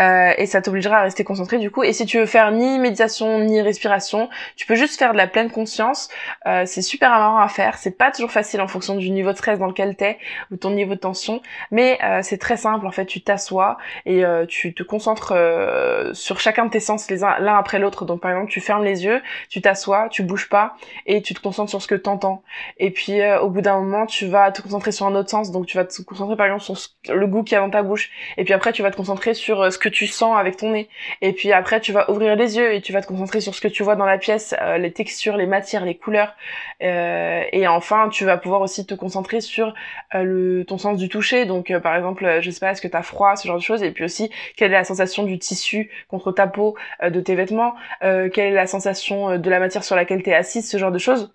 euh, 0.00 0.32
et 0.36 0.46
ça 0.46 0.62
t'obligera 0.62 0.98
à 0.98 1.02
rester 1.02 1.24
concentré 1.24 1.58
du 1.58 1.70
coup. 1.70 1.82
Et 1.82 1.92
si 1.92 2.06
tu 2.06 2.18
veux 2.18 2.26
faire 2.26 2.50
ni 2.52 2.78
méditation 2.78 3.38
ni 3.40 3.60
respiration, 3.60 4.28
tu 4.56 4.66
peux 4.66 4.74
juste 4.74 4.98
faire 4.98 5.12
de 5.12 5.16
la 5.16 5.26
pleine 5.26 5.50
conscience. 5.50 6.08
Euh, 6.46 6.64
c'est 6.66 6.82
super 6.82 7.10
marrant 7.10 7.38
à 7.38 7.48
faire. 7.48 7.78
C'est 7.78 7.96
pas 7.96 8.10
toujours 8.10 8.30
facile 8.30 8.60
en 8.60 8.68
fonction 8.68 8.96
du 8.96 9.10
niveau 9.10 9.32
de 9.32 9.36
stress 9.36 9.58
dans 9.58 9.66
lequel 9.66 9.96
t'es 9.96 10.18
ou 10.50 10.56
ton 10.56 10.70
niveau 10.70 10.94
de 10.94 11.00
tension, 11.00 11.42
mais 11.70 11.98
euh, 12.02 12.20
c'est 12.22 12.38
très 12.38 12.56
simple 12.56 12.86
en 12.86 12.90
fait. 12.90 13.06
Tu 13.06 13.20
t'assois 13.20 13.78
et 14.06 14.24
euh, 14.24 14.46
tu 14.46 14.74
te 14.74 14.82
concentres 14.82 15.32
euh, 15.34 16.12
sur 16.14 16.40
chacun 16.40 16.66
de 16.66 16.70
tes 16.70 16.80
sens 16.80 17.10
les 17.10 17.24
uns 17.24 17.38
l'un 17.38 17.56
après 17.56 17.78
l'autre. 17.78 18.04
Donc 18.04 18.20
par 18.20 18.30
exemple, 18.32 18.50
tu 18.50 18.60
fermes 18.60 18.84
les 18.84 19.04
yeux, 19.04 19.20
tu 19.48 19.60
t'assois, 19.60 20.08
tu 20.10 20.22
bouges 20.22 20.48
pas 20.48 20.76
et 21.06 21.22
tu 21.22 21.34
te 21.34 21.40
concentres 21.40 21.70
sur 21.70 21.82
ce 21.82 21.88
que 21.88 21.94
t'entends. 21.94 22.42
Et 22.78 22.90
puis 22.90 23.20
au 23.40 23.50
bout 23.50 23.60
d'un 23.60 23.80
moment, 23.80 24.06
tu 24.06 24.26
vas 24.26 24.50
te 24.50 24.62
concentrer 24.62 24.92
sur 24.92 25.06
un 25.06 25.14
autre 25.14 25.30
sens, 25.30 25.50
donc 25.50 25.66
tu 25.66 25.76
vas 25.76 25.84
te 25.84 25.92
concentrer 26.08 26.36
par 26.36 26.46
exemple 26.46 26.64
sur 26.64 27.14
le 27.14 27.26
goût 27.26 27.42
qu'il 27.42 27.54
y 27.54 27.58
a 27.58 27.60
dans 27.60 27.70
ta 27.70 27.82
bouche. 27.82 28.10
Et 28.36 28.44
puis 28.44 28.54
après, 28.54 28.72
tu 28.72 28.82
vas 28.82 28.90
te 28.90 28.96
concentrer 28.96 29.34
sur 29.34 29.60
euh, 29.60 29.70
ce 29.70 29.78
que 29.78 29.88
tu 29.88 30.06
sens 30.06 30.36
avec 30.38 30.56
ton 30.56 30.70
nez. 30.70 30.88
Et 31.20 31.32
puis 31.32 31.52
après, 31.52 31.80
tu 31.80 31.92
vas 31.92 32.10
ouvrir 32.10 32.34
les 32.34 32.56
yeux 32.56 32.72
et 32.72 32.80
tu 32.80 32.92
vas 32.92 33.02
te 33.02 33.06
concentrer 33.06 33.40
sur 33.40 33.54
ce 33.54 33.60
que 33.60 33.68
tu 33.68 33.82
vois 33.82 33.96
dans 33.96 34.06
la 34.06 34.18
pièce, 34.18 34.54
euh, 34.60 34.78
les 34.78 34.92
textures, 34.92 35.36
les 35.36 35.46
matières, 35.46 35.84
les 35.84 35.96
couleurs. 35.96 36.34
Euh, 36.82 37.42
et 37.52 37.66
enfin, 37.68 38.08
tu 38.08 38.24
vas 38.24 38.38
pouvoir 38.38 38.62
aussi 38.62 38.86
te 38.86 38.94
concentrer 38.94 39.40
sur 39.40 39.74
le 40.14 40.64
ton 40.64 40.78
sens 40.78 40.96
du 40.96 41.08
toucher. 41.08 41.44
Donc 41.44 41.76
par 41.78 41.94
exemple, 41.94 42.38
je 42.40 42.50
sais 42.50 42.60
pas, 42.60 42.72
est-ce 42.72 42.82
que 42.82 42.88
t'as 42.88 43.02
froid, 43.02 43.36
ce 43.36 43.46
genre 43.46 43.58
de 43.58 43.62
choses. 43.62 43.82
Et 43.82 43.90
puis 43.90 44.04
aussi, 44.04 44.30
quelle 44.56 44.72
est 44.72 44.74
la 44.76 44.84
sensation 44.84 45.24
du 45.24 45.38
tissu 45.38 45.90
contre 46.08 46.32
ta 46.32 46.46
peau, 46.46 46.76
de 47.02 47.20
tes 47.20 47.34
vêtements. 47.34 47.74
quelle 48.00 48.38
est 48.38 48.50
la 48.50 48.66
sensation 48.66 49.38
de 49.38 49.50
la 49.50 49.60
matière 49.60 49.84
sur 49.84 49.96
laquelle 49.96 50.22
t'es 50.22 50.34
assise, 50.34 50.68
ce 50.70 50.78
genre 50.78 50.92
de 50.92 50.98
choses 50.98 51.32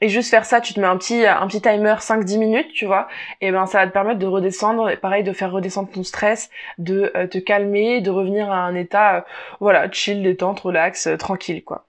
et 0.00 0.08
juste 0.08 0.30
faire 0.30 0.44
ça, 0.44 0.60
tu 0.60 0.74
te 0.74 0.80
mets 0.80 0.86
un 0.86 0.96
petit 0.96 1.26
un 1.26 1.46
petit 1.46 1.60
timer 1.62 1.94
5-10 2.00 2.38
minutes, 2.38 2.72
tu 2.72 2.86
vois, 2.86 3.08
et 3.40 3.50
ben 3.52 3.66
ça 3.66 3.78
va 3.78 3.86
te 3.86 3.92
permettre 3.92 4.18
de 4.18 4.26
redescendre, 4.26 4.90
et 4.90 4.96
pareil 4.96 5.22
de 5.24 5.32
faire 5.32 5.52
redescendre 5.52 5.90
ton 5.90 6.02
stress, 6.04 6.50
de 6.78 7.12
euh, 7.16 7.26
te 7.26 7.38
calmer, 7.38 8.00
de 8.00 8.10
revenir 8.10 8.50
à 8.50 8.58
un 8.58 8.74
état, 8.74 9.16
euh, 9.16 9.20
voilà, 9.60 9.90
chill, 9.90 10.22
détente, 10.22 10.60
relax, 10.60 11.06
euh, 11.06 11.16
tranquille, 11.16 11.64
quoi. 11.64 11.86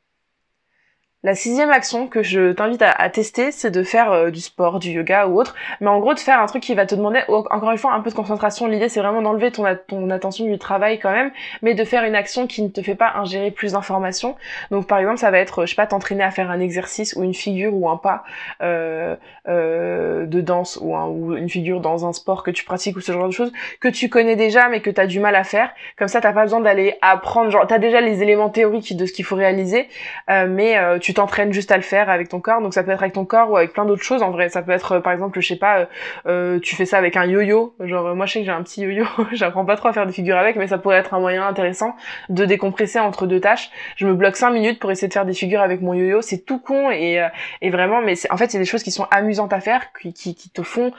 La 1.26 1.34
sixième 1.34 1.72
action 1.72 2.06
que 2.06 2.22
je 2.22 2.52
t'invite 2.52 2.84
à, 2.84 3.10
tester, 3.10 3.52
c'est 3.52 3.72
de 3.72 3.82
faire 3.82 4.12
euh, 4.12 4.30
du 4.30 4.42
sport, 4.42 4.78
du 4.78 4.92
yoga 4.92 5.26
ou 5.26 5.40
autre, 5.40 5.56
mais 5.82 5.88
en 5.88 6.00
gros 6.00 6.14
de 6.14 6.20
faire 6.20 6.40
un 6.40 6.46
truc 6.46 6.62
qui 6.62 6.76
va 6.76 6.86
te 6.86 6.94
demander 6.94 7.22
encore 7.28 7.72
une 7.72 7.80
fois 7.80 7.94
un 7.94 8.02
peu 8.02 8.12
de 8.12 8.16
concentration. 8.16 8.68
L'idée 8.68 8.90
c'est 8.90 9.00
vraiment 9.00 9.24
d'enlever 9.24 9.50
ton, 9.50 9.66
attention 10.12 10.46
du 10.46 10.60
travail 10.60 11.00
quand 11.00 11.12
même, 11.12 11.32
mais 11.64 11.74
de 11.74 11.84
faire 11.84 12.04
une 12.04 12.14
action 12.14 12.46
qui 12.46 12.62
ne 12.62 12.68
te 12.68 12.80
fait 12.84 12.94
pas 12.94 13.14
ingérer 13.16 13.50
plus 13.50 13.72
d'informations. 13.72 14.36
Donc 14.70 14.86
par 14.86 15.00
exemple 15.00 15.18
ça 15.18 15.32
va 15.32 15.40
être, 15.40 15.66
je 15.66 15.72
sais 15.72 15.76
pas, 15.76 15.88
t'entraîner 15.88 16.24
à 16.24 16.30
faire 16.30 16.52
un 16.52 16.60
exercice 16.60 17.16
ou 17.16 17.24
une 17.24 17.34
figure 17.34 17.74
ou 17.74 17.90
un 17.90 17.98
pas 17.98 18.24
euh, 18.62 19.16
euh, 19.48 20.28
de 20.28 20.42
danse 20.42 20.78
ou, 20.80 20.96
ou 20.96 21.36
une 21.36 21.50
figure 21.50 21.82
dans 21.82 22.08
un 22.08 22.14
sport 22.14 22.44
que 22.44 22.52
tu 22.52 22.64
pratiques 22.66 22.98
ou 22.98 23.02
ce 23.02 23.12
genre 23.12 23.26
de 23.26 23.34
choses 23.34 23.52
que 23.80 23.88
tu 23.88 24.10
connais 24.10 24.36
déjà 24.36 24.70
mais 24.70 24.80
que 24.80 24.92
tu 24.92 25.02
as 25.02 25.08
du 25.08 25.20
mal 25.20 25.34
à 25.34 25.44
faire. 25.44 25.72
Comme 25.98 26.08
ça 26.08 26.22
t'as 26.22 26.34
pas 26.34 26.44
besoin 26.44 26.60
d'aller 26.60 27.00
apprendre, 27.02 27.50
genre 27.50 27.66
t'as 27.66 27.80
déjà 27.80 28.00
les 28.00 28.22
éléments 28.22 28.50
théoriques 28.50 28.96
de 28.96 29.08
ce 29.08 29.12
qu'il 29.12 29.26
faut 29.26 29.36
réaliser, 29.36 29.88
mais 30.28 30.78
tu 31.00 31.15
t'entraînes 31.16 31.52
juste 31.52 31.72
à 31.72 31.78
le 31.78 31.84
faire 31.84 32.10
avec 32.10 32.30
ton 32.30 32.40
corps. 32.40 32.62
Donc 32.62 32.74
ça 32.74 32.84
peut 32.84 32.92
être 32.92 33.02
avec 33.02 33.14
ton 33.14 33.26
corps 33.26 33.50
ou 33.50 33.58
avec 33.58 33.74
plein 33.74 33.86
d'autres 33.86 34.04
choses. 34.04 34.22
En 34.22 34.32
vrai, 34.32 34.50
ça 34.50 34.62
peut 34.62 34.72
être 34.72 34.94
euh, 34.94 35.00
par 35.00 35.14
exemple, 35.14 35.40
je 35.40 35.48
sais 35.48 35.56
pas, 35.56 35.80
euh, 35.80 35.86
euh, 36.28 36.60
tu 36.60 36.76
fais 36.76 36.86
ça 36.86 36.98
avec 36.98 37.18
un 37.18 37.26
yo-yo. 37.26 37.76
Genre 37.80 38.16
moi 38.16 38.26
je 38.26 38.34
sais 38.34 38.40
que 38.40 38.46
j'ai 38.46 38.52
un 38.52 38.64
petit 38.64 38.82
yo-yo. 38.82 39.06
J'apprends 39.34 39.66
pas 39.66 39.76
trop 39.76 39.90
à 39.90 39.94
faire 39.94 40.06
des 40.06 40.14
figures 40.14 40.38
avec, 40.38 40.56
mais 40.56 40.68
ça 40.68 40.78
pourrait 40.78 40.98
être 40.98 41.14
un 41.14 41.20
moyen 41.20 41.48
intéressant 41.48 41.96
de 42.30 42.46
décompresser 42.46 43.00
entre 43.00 43.26
deux 43.26 43.40
tâches. 43.40 43.72
Je 43.96 44.06
me 44.06 44.14
bloque 44.14 44.36
cinq 44.36 44.52
minutes 44.52 44.80
pour 44.80 44.92
essayer 44.92 45.08
de 45.08 45.14
faire 45.14 45.26
des 45.26 45.34
figures 45.34 45.62
avec 45.62 45.82
mon 45.82 45.94
yo-yo. 45.94 46.22
C'est 46.22 46.46
tout 46.46 46.60
con 46.60 46.92
et, 46.92 47.26
et 47.62 47.70
vraiment, 47.70 48.02
mais 48.02 48.14
en 48.30 48.38
fait 48.38 48.52
c'est 48.52 48.60
des 48.60 48.66
choses 48.66 48.84
qui 48.84 48.92
sont 48.92 49.08
amusantes 49.12 49.54
à 49.54 49.60
faire, 49.60 49.92
qui, 50.00 50.14
qui, 50.14 50.36
qui 50.36 50.50
te 50.50 50.62
font 50.62 50.92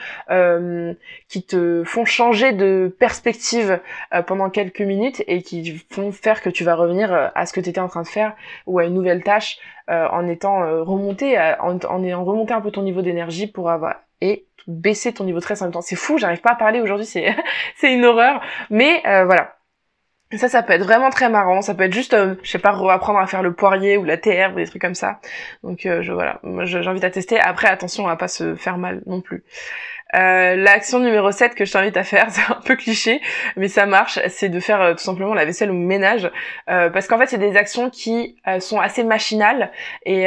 qui 1.29 1.43
te 1.43 1.83
font 1.85 2.05
changer 2.05 2.53
de 2.53 2.95
perspective 2.99 3.81
pendant 4.27 4.51
quelques 4.51 4.81
minutes 4.81 5.23
et 5.27 5.43
qui 5.43 5.85
font 5.91 6.13
faire 6.13 6.43
que 6.43 6.51
tu 6.51 6.65
vas 6.65 6.75
revenir 6.75 7.31
à 7.35 7.47
ce 7.47 7.53
que 7.53 7.61
tu 7.61 7.69
étais 7.69 7.81
en 7.81 7.89
train 7.89 8.03
de 8.03 8.09
faire 8.09 8.35
ou 8.67 8.79
à 8.79 8.85
une 8.85 8.95
nouvelle 8.95 9.23
tâche 9.23 9.59
euh, 9.76 9.76
en 9.89 10.27
étant 10.29 10.63
euh, 10.63 10.83
remonté, 10.83 11.39
euh, 11.39 11.55
en, 11.61 11.79
en 11.79 12.03
ayant 12.05 12.25
remonté 12.25 12.53
un 12.53 12.61
peu 12.61 12.71
ton 12.71 12.83
niveau 12.83 13.03
d'énergie 13.03 13.47
pour 13.47 13.71
avoir 13.71 13.97
et 14.21 14.47
baisser 14.67 15.13
ton 15.13 15.25
niveau 15.25 15.39
de 15.39 15.43
stress 15.43 15.63
en 15.63 15.67
même 15.67 15.73
temps. 15.73 15.81
C'est 15.81 15.97
fou, 15.97 16.19
j'arrive 16.19 16.41
pas 16.41 16.53
à 16.53 16.57
parler 16.57 16.81
aujourd'hui, 16.81 17.07
c'est 17.07 17.35
c'est 17.77 17.93
une 17.93 18.05
horreur. 18.05 18.41
Mais 18.71 19.03
voilà. 19.05 19.53
Ça, 20.37 20.49
ça 20.49 20.65
peut 20.65 20.73
être 20.73 20.83
vraiment 20.83 21.11
très 21.11 21.29
marrant. 21.29 21.63
Ça 21.63 21.73
peut 21.75 21.85
être 21.85 21.93
juste, 21.93 22.17
je 22.43 22.51
sais 22.51 22.59
pas, 22.59 22.71
apprendre 22.93 23.21
à 23.21 23.29
faire 23.29 23.45
le 23.45 23.53
poirier 23.53 23.97
ou 23.97 24.03
la 24.03 24.17
TR 24.17 24.51
ou 24.53 24.57
des 24.57 24.67
trucs 24.67 24.83
comme 24.83 24.97
ça. 24.97 25.21
Donc, 25.63 25.83
je 25.85 26.13
voilà, 26.13 26.41
j'invite 26.65 27.05
à 27.05 27.11
tester. 27.11 27.39
Après, 27.39 27.69
attention 27.69 28.09
à 28.09 28.17
pas 28.17 28.27
se 28.27 28.57
faire 28.57 28.77
mal 28.77 29.03
non 29.07 29.21
plus. 29.21 29.45
Euh, 30.15 30.55
l'action 30.55 31.01
numéro 31.01 31.33
7 31.33 31.57
que 31.57 31.65
je 31.65 31.73
t'invite 31.73 31.97
à 31.97 32.05
faire, 32.05 32.27
c'est 32.31 32.49
un 32.51 32.61
peu 32.65 32.77
cliché, 32.77 33.21
mais 33.57 33.69
ça 33.69 33.87
marche, 33.87 34.21
c'est 34.29 34.49
de 34.49 34.61
faire 34.61 34.81
euh, 34.81 34.93
tout 34.93 35.03
simplement 35.03 35.35
la 35.35 35.45
vaisselle 35.45 35.71
ou 35.71 35.75
le 35.75 35.85
ménage. 35.85 36.31
Euh, 36.71 36.91
parce 36.91 37.09
qu'en 37.09 37.19
fait, 37.19 37.27
c'est 37.27 37.39
des 37.39 37.57
actions 37.57 37.91
qui 37.91 38.37
sont 38.61 38.81
assez 38.81 39.03
machinales. 39.03 39.71
Et, 40.05 40.27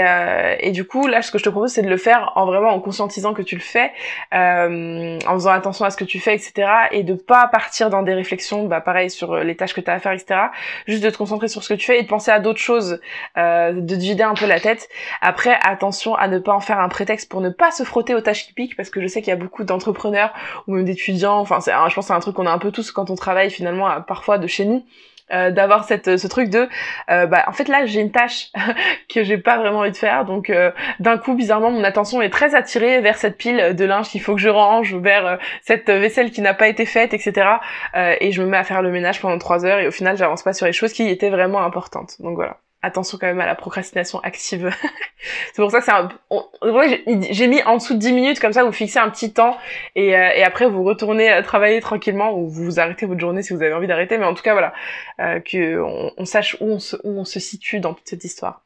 et 0.59 0.71
du 0.71 0.85
coup, 0.85 1.07
là, 1.07 1.21
ce 1.21 1.31
que 1.31 1.37
je 1.37 1.43
te 1.43 1.49
propose, 1.49 1.71
c'est 1.71 1.81
de 1.81 1.89
le 1.89 1.97
faire 1.97 2.33
en 2.35 2.45
vraiment 2.45 2.69
en 2.69 2.79
conscientisant 2.79 3.33
que 3.33 3.41
tu 3.41 3.55
le 3.55 3.61
fais, 3.61 3.91
en 4.31 5.33
faisant 5.33 5.51
attention 5.51 5.85
à 5.85 5.89
ce 5.89 5.97
que 5.97 6.03
tu 6.03 6.19
fais, 6.19 6.35
etc. 6.35 6.69
Et 6.91 7.03
de 7.03 7.13
pas 7.13 7.47
partir 7.47 7.89
dans 7.89 8.03
des 8.03 8.13
réflexions, 8.13 8.65
bah 8.65 8.81
pareil, 8.81 9.09
sur 9.09 9.37
les 9.37 9.55
tâches 9.55 9.73
que 9.73 9.81
tu 9.81 9.89
as 9.89 9.93
à 9.93 9.99
faire, 9.99 10.11
etc. 10.11 10.39
Juste 10.87 11.03
de 11.03 11.09
te 11.09 11.17
concentrer 11.17 11.47
sur 11.47 11.63
ce 11.63 11.69
que 11.69 11.73
tu 11.75 11.85
fais 11.85 11.99
et 11.99 12.03
de 12.03 12.07
penser 12.07 12.31
à 12.31 12.39
d'autres 12.39 12.59
choses, 12.59 12.99
de 13.37 13.95
te 13.95 13.99
vider 13.99 14.23
un 14.23 14.33
peu 14.33 14.45
la 14.45 14.59
tête. 14.59 14.89
Après, 15.21 15.57
attention 15.63 16.15
à 16.15 16.27
ne 16.27 16.39
pas 16.39 16.53
en 16.53 16.59
faire 16.59 16.79
un 16.79 16.89
prétexte 16.89 17.29
pour 17.29 17.41
ne 17.41 17.49
pas 17.49 17.71
se 17.71 17.83
frotter 17.83 18.15
aux 18.15 18.21
tâches 18.21 18.45
qui 18.45 18.53
piquent, 18.53 18.75
parce 18.75 18.89
que 18.89 19.01
je 19.01 19.07
sais 19.07 19.21
qu'il 19.21 19.29
y 19.29 19.33
a 19.33 19.37
beaucoup 19.37 19.63
d'entrepreneurs 19.69 20.33
ou 20.67 20.75
même 20.75 20.85
d'étudiants. 20.85 21.39
Enfin, 21.39 21.59
c'est, 21.61 21.71
je 21.71 21.95
pense 21.95 22.07
c'est 22.07 22.13
un 22.13 22.19
truc 22.19 22.35
qu'on 22.35 22.45
a 22.45 22.51
un 22.51 22.59
peu 22.59 22.71
tous 22.71 22.91
quand 22.91 23.09
on 23.09 23.15
travaille 23.15 23.49
finalement, 23.49 23.89
parfois 24.01 24.37
de 24.37 24.47
chez 24.47 24.65
nous. 24.65 24.83
Euh, 25.31 25.51
d'avoir 25.51 25.83
cette 25.83 26.17
ce 26.17 26.25
truc 26.25 26.49
de 26.49 26.67
euh, 27.11 27.27
bah 27.27 27.43
en 27.45 27.51
fait 27.51 27.67
là 27.67 27.85
j'ai 27.85 28.01
une 28.01 28.11
tâche 28.11 28.51
que 29.13 29.23
j'ai 29.23 29.37
pas 29.37 29.59
vraiment 29.59 29.79
envie 29.79 29.91
de 29.91 29.95
faire 29.95 30.25
donc 30.25 30.49
euh, 30.49 30.71
d'un 30.99 31.19
coup 31.19 31.35
bizarrement 31.35 31.69
mon 31.69 31.83
attention 31.83 32.19
est 32.23 32.31
très 32.31 32.55
attirée 32.55 32.99
vers 33.01 33.15
cette 33.15 33.37
pile 33.37 33.75
de 33.75 33.85
linge 33.85 34.09
qu'il 34.09 34.21
faut 34.21 34.33
que 34.33 34.41
je 34.41 34.49
range 34.49 34.95
vers 34.95 35.37
cette 35.61 35.87
vaisselle 35.87 36.31
qui 36.31 36.41
n'a 36.41 36.55
pas 36.55 36.67
été 36.67 36.87
faite 36.87 37.13
etc 37.13 37.47
et 37.93 38.31
je 38.31 38.41
me 38.41 38.47
mets 38.47 38.57
à 38.57 38.63
faire 38.63 38.81
le 38.81 38.89
ménage 38.89 39.21
pendant 39.21 39.37
trois 39.37 39.65
heures 39.65 39.77
et 39.77 39.87
au 39.87 39.91
final 39.91 40.17
j'avance 40.17 40.41
pas 40.41 40.53
sur 40.53 40.65
les 40.65 40.73
choses 40.73 40.93
qui 40.93 41.07
étaient 41.07 41.29
vraiment 41.29 41.63
importantes 41.63 42.15
donc 42.19 42.33
voilà 42.33 42.57
attention 42.81 43.17
quand 43.19 43.27
même 43.27 43.41
à 43.41 43.45
la 43.45 43.55
procrastination 43.55 44.19
active. 44.19 44.73
c'est 45.53 45.61
pour 45.61 45.71
ça 45.71 45.79
que 45.79 45.85
c'est 45.85 45.91
un... 45.91 46.09
j'ai 47.31 47.47
mis 47.47 47.61
en 47.63 47.77
dessous 47.77 47.93
de 47.93 47.99
10 47.99 48.13
minutes, 48.13 48.39
comme 48.39 48.53
ça 48.53 48.63
vous 48.63 48.71
fixez 48.71 48.99
un 48.99 49.09
petit 49.09 49.33
temps 49.33 49.57
et, 49.95 50.15
euh, 50.15 50.31
et 50.35 50.43
après 50.43 50.67
vous 50.67 50.83
retournez 50.83 51.29
à 51.29 51.43
travailler 51.43 51.81
tranquillement 51.81 52.33
ou 52.37 52.47
vous 52.47 52.79
arrêtez 52.79 53.05
votre 53.05 53.19
journée 53.19 53.41
si 53.41 53.53
vous 53.53 53.61
avez 53.61 53.73
envie 53.73 53.87
d'arrêter. 53.87 54.17
Mais 54.17 54.25
en 54.25 54.33
tout 54.33 54.43
cas 54.43 54.53
voilà, 54.53 54.73
euh, 55.19 55.39
que 55.39 55.79
on, 56.17 56.25
sache 56.25 56.57
où 56.61 56.65
on, 56.65 56.79
se, 56.79 56.95
où 57.03 57.19
on 57.19 57.25
se 57.25 57.39
situe 57.39 57.79
dans 57.79 57.93
toute 57.93 58.07
cette 58.07 58.23
histoire. 58.23 58.63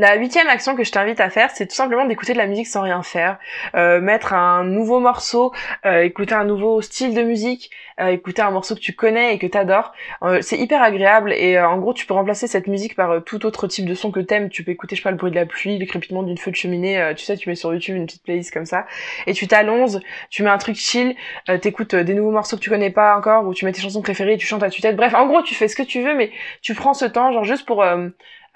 La 0.00 0.14
huitième 0.14 0.48
action 0.48 0.76
que 0.76 0.84
je 0.84 0.92
t'invite 0.92 1.18
à 1.18 1.28
faire, 1.28 1.50
c'est 1.50 1.66
tout 1.66 1.74
simplement 1.74 2.04
d'écouter 2.04 2.32
de 2.32 2.38
la 2.38 2.46
musique 2.46 2.68
sans 2.68 2.82
rien 2.82 3.02
faire, 3.02 3.36
euh, 3.74 4.00
mettre 4.00 4.32
un 4.32 4.62
nouveau 4.62 5.00
morceau, 5.00 5.52
euh, 5.86 6.02
écouter 6.02 6.36
un 6.36 6.44
nouveau 6.44 6.80
style 6.82 7.14
de 7.14 7.22
musique, 7.22 7.72
euh, 8.00 8.10
écouter 8.10 8.40
un 8.42 8.52
morceau 8.52 8.76
que 8.76 8.80
tu 8.80 8.92
connais 8.92 9.34
et 9.34 9.38
que 9.40 9.48
t'adores. 9.48 9.92
c'est 10.40 10.56
hyper 10.56 10.84
agréable 10.84 11.32
et 11.32 11.60
en 11.60 11.78
gros 11.78 11.94
tu 11.94 12.06
peux 12.06 12.14
remplacer 12.14 12.46
cette 12.46 12.68
musique 12.68 12.94
par 12.94 13.24
tout 13.24 13.44
autre 13.44 13.66
type 13.66 13.86
de 13.86 13.94
son 13.94 14.12
que 14.12 14.20
t'aimes. 14.20 14.50
Tu 14.50 14.62
peux 14.62 14.70
écouter 14.70 14.94
je 14.94 15.00
sais 15.00 15.02
pas 15.02 15.10
le 15.10 15.16
bruit 15.16 15.32
de 15.32 15.36
la 15.36 15.46
pluie, 15.46 15.78
le 15.78 15.86
crépitement 15.86 16.22
d'une 16.22 16.38
feu 16.38 16.52
de 16.52 16.56
cheminée. 16.56 17.12
tu 17.16 17.24
sais, 17.24 17.36
tu 17.36 17.48
mets 17.48 17.56
sur 17.56 17.72
YouTube 17.72 17.96
une 17.96 18.06
petite 18.06 18.22
playlist 18.22 18.54
comme 18.54 18.66
ça 18.66 18.86
et 19.26 19.32
tu 19.32 19.48
t'allonges, 19.48 19.98
tu 20.30 20.44
mets 20.44 20.50
un 20.50 20.58
truc 20.58 20.76
chill, 20.76 21.16
t'écoutes 21.60 21.96
des 21.96 22.14
nouveaux 22.14 22.30
morceaux 22.30 22.56
que 22.56 22.62
tu 22.62 22.70
connais 22.70 22.90
pas 22.90 23.16
encore 23.16 23.44
ou 23.48 23.52
tu 23.52 23.64
mets 23.64 23.72
tes 23.72 23.80
chansons 23.80 24.02
préférées, 24.02 24.36
tu 24.36 24.46
chantes 24.46 24.62
à 24.62 24.70
tue-tête. 24.70 24.94
Bref, 24.94 25.14
en 25.14 25.26
gros 25.26 25.42
tu 25.42 25.56
fais 25.56 25.66
ce 25.66 25.74
que 25.74 25.82
tu 25.82 26.02
veux, 26.02 26.14
mais 26.14 26.30
tu 26.62 26.74
prends 26.76 26.94
ce 26.94 27.04
temps 27.04 27.32
genre 27.32 27.44
juste 27.44 27.66
pour 27.66 27.84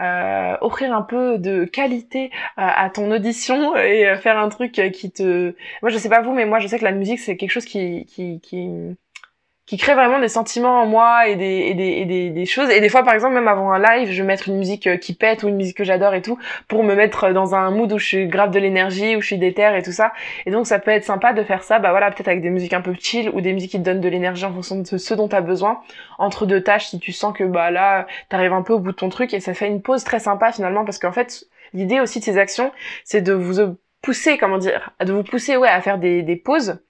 euh, 0.01 0.57
offrir 0.61 0.95
un 0.95 1.03
peu 1.03 1.39
de 1.39 1.65
qualité 1.65 2.31
à, 2.57 2.91
ton 2.91 3.11
audition 3.11 3.77
et 3.77 4.09
euh, 4.09 4.17
faire 4.17 4.39
un 4.39 4.49
truc 4.49 4.73
qui 4.93 5.11
te 5.11 5.55
moi 5.83 5.91
je 5.91 5.99
sais 5.99 6.09
pas 6.09 6.23
vous 6.23 6.33
mais 6.33 6.47
moi 6.47 6.59
je 6.59 6.67
sais 6.67 6.79
que 6.79 6.85
la 6.85 6.93
musique 6.93 7.21
c'est 7.21 7.37
quelque 7.37 7.51
chose 7.51 7.65
qui 7.65 8.07
qui 8.07 8.41
qui 8.41 8.69
qui 9.65 9.77
crée 9.77 9.95
vraiment 9.95 10.19
des 10.19 10.29
sentiments 10.29 10.83
en 10.83 10.87
moi 10.87 11.29
et 11.29 11.37
des, 11.37 11.45
et 11.45 11.75
des, 11.75 11.85
et 11.85 12.31
des, 12.31 12.47
choses. 12.47 12.69
Et 12.71 12.81
des 12.81 12.89
fois, 12.89 13.05
par 13.05 13.15
exemple, 13.15 13.35
même 13.35 13.47
avant 13.47 13.71
un 13.71 13.79
live, 13.79 14.11
je 14.11 14.21
vais 14.21 14.27
mettre 14.27 14.49
une 14.49 14.59
musique 14.59 14.89
euh, 14.89 14.97
qui 14.97 15.15
pète 15.15 15.45
ou 15.45 15.49
une 15.49 15.55
musique 15.55 15.77
que 15.77 15.85
j'adore 15.85 16.15
et 16.15 16.23
tout, 16.23 16.37
pour 16.67 16.83
me 16.83 16.95
mettre 16.95 17.31
dans 17.31 17.55
un 17.55 17.71
mood 17.71 17.93
où 17.93 17.99
je 17.99 18.05
suis 18.05 18.27
grave 18.27 18.51
de 18.51 18.59
l'énergie, 18.59 19.15
où 19.15 19.21
je 19.21 19.27
suis 19.27 19.39
déter 19.39 19.73
et 19.77 19.83
tout 19.83 19.93
ça. 19.93 20.13
Et 20.47 20.51
donc, 20.51 20.67
ça 20.67 20.81
peut 20.81 20.91
être 20.91 21.05
sympa 21.05 21.33
de 21.33 21.45
faire 21.45 21.63
ça, 21.63 21.79
bah 21.79 21.91
voilà, 21.91 22.11
peut-être 22.11 22.27
avec 22.27 22.43
des 22.43 22.51
musiques 22.51 22.73
un 22.73 22.81
peu 22.81 22.95
chill 22.99 23.31
ou 23.33 23.41
des 23.41 23.53
musiques 23.53 23.71
qui 23.71 23.79
te 23.79 23.85
donnent 23.85 24.01
de 24.01 24.09
l'énergie 24.09 24.45
en 24.45 24.53
fonction 24.53 24.81
de 24.81 24.85
ce 24.85 25.15
dont 25.15 25.29
tu 25.29 25.37
as 25.37 25.41
besoin, 25.41 25.81
entre 26.19 26.45
deux 26.45 26.63
tâches, 26.63 26.89
si 26.89 26.99
tu 26.99 27.13
sens 27.13 27.33
que 27.37 27.45
bah 27.45 27.71
là, 27.71 28.07
t'arrives 28.29 28.53
un 28.53 28.63
peu 28.63 28.73
au 28.73 28.81
bout 28.81 28.91
de 28.91 28.97
ton 28.97 29.11
truc 29.11 29.33
et 29.33 29.41
ça 29.41 29.55
fait 29.55 29.69
une 29.69 29.81
pause 29.81 30.03
très 30.03 30.19
sympa 30.19 30.51
finalement, 30.51 30.85
parce 30.85 30.99
qu'en 30.99 31.13
fait, 31.13 31.45
l'idée 31.73 32.01
aussi 32.01 32.19
de 32.19 32.25
ces 32.25 32.37
actions, 32.37 32.73
c'est 33.05 33.23
de 33.23 33.33
vous 33.33 33.77
pousser, 34.03 34.39
comment 34.39 34.59
dire, 34.59 34.91
de 35.05 35.13
vous 35.13 35.23
pousser 35.23 35.57
ouais 35.57 35.69
à 35.69 35.81
faire 35.81 35.99
des, 35.99 36.23
des 36.23 36.37
pauses 36.37 36.81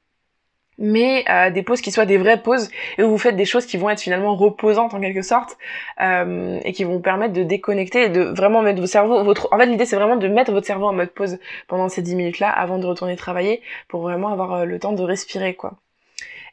mais 0.78 1.24
euh, 1.30 1.50
des 1.50 1.62
pauses 1.62 1.80
qui 1.80 1.92
soient 1.92 2.06
des 2.06 2.18
vraies 2.18 2.42
pauses 2.42 2.70
et 2.98 3.02
où 3.02 3.10
vous 3.10 3.18
faites 3.18 3.36
des 3.36 3.44
choses 3.44 3.66
qui 3.66 3.76
vont 3.76 3.90
être 3.90 4.00
finalement 4.00 4.34
reposantes 4.34 4.94
en 4.94 5.00
quelque 5.00 5.22
sorte 5.22 5.58
euh, 6.00 6.58
et 6.64 6.72
qui 6.72 6.84
vont 6.84 6.94
vous 6.94 7.00
permettre 7.00 7.34
de 7.34 7.42
déconnecter 7.42 8.04
et 8.04 8.08
de 8.08 8.22
vraiment 8.22 8.62
mettre 8.62 8.80
vos 8.80 8.86
cerveaux 8.86 9.22
votre 9.24 9.48
en 9.52 9.58
fait 9.58 9.66
l'idée 9.66 9.84
c'est 9.86 9.96
vraiment 9.96 10.16
de 10.16 10.28
mettre 10.28 10.52
votre 10.52 10.66
cerveau 10.66 10.86
en 10.86 10.92
mode 10.92 11.10
pause 11.10 11.38
pendant 11.68 11.88
ces 11.88 12.02
10 12.02 12.16
minutes 12.16 12.38
là 12.38 12.50
avant 12.50 12.78
de 12.78 12.86
retourner 12.86 13.16
travailler 13.16 13.62
pour 13.88 14.02
vraiment 14.02 14.28
avoir 14.28 14.52
euh, 14.54 14.64
le 14.64 14.78
temps 14.78 14.92
de 14.92 15.02
respirer 15.02 15.54
quoi 15.54 15.74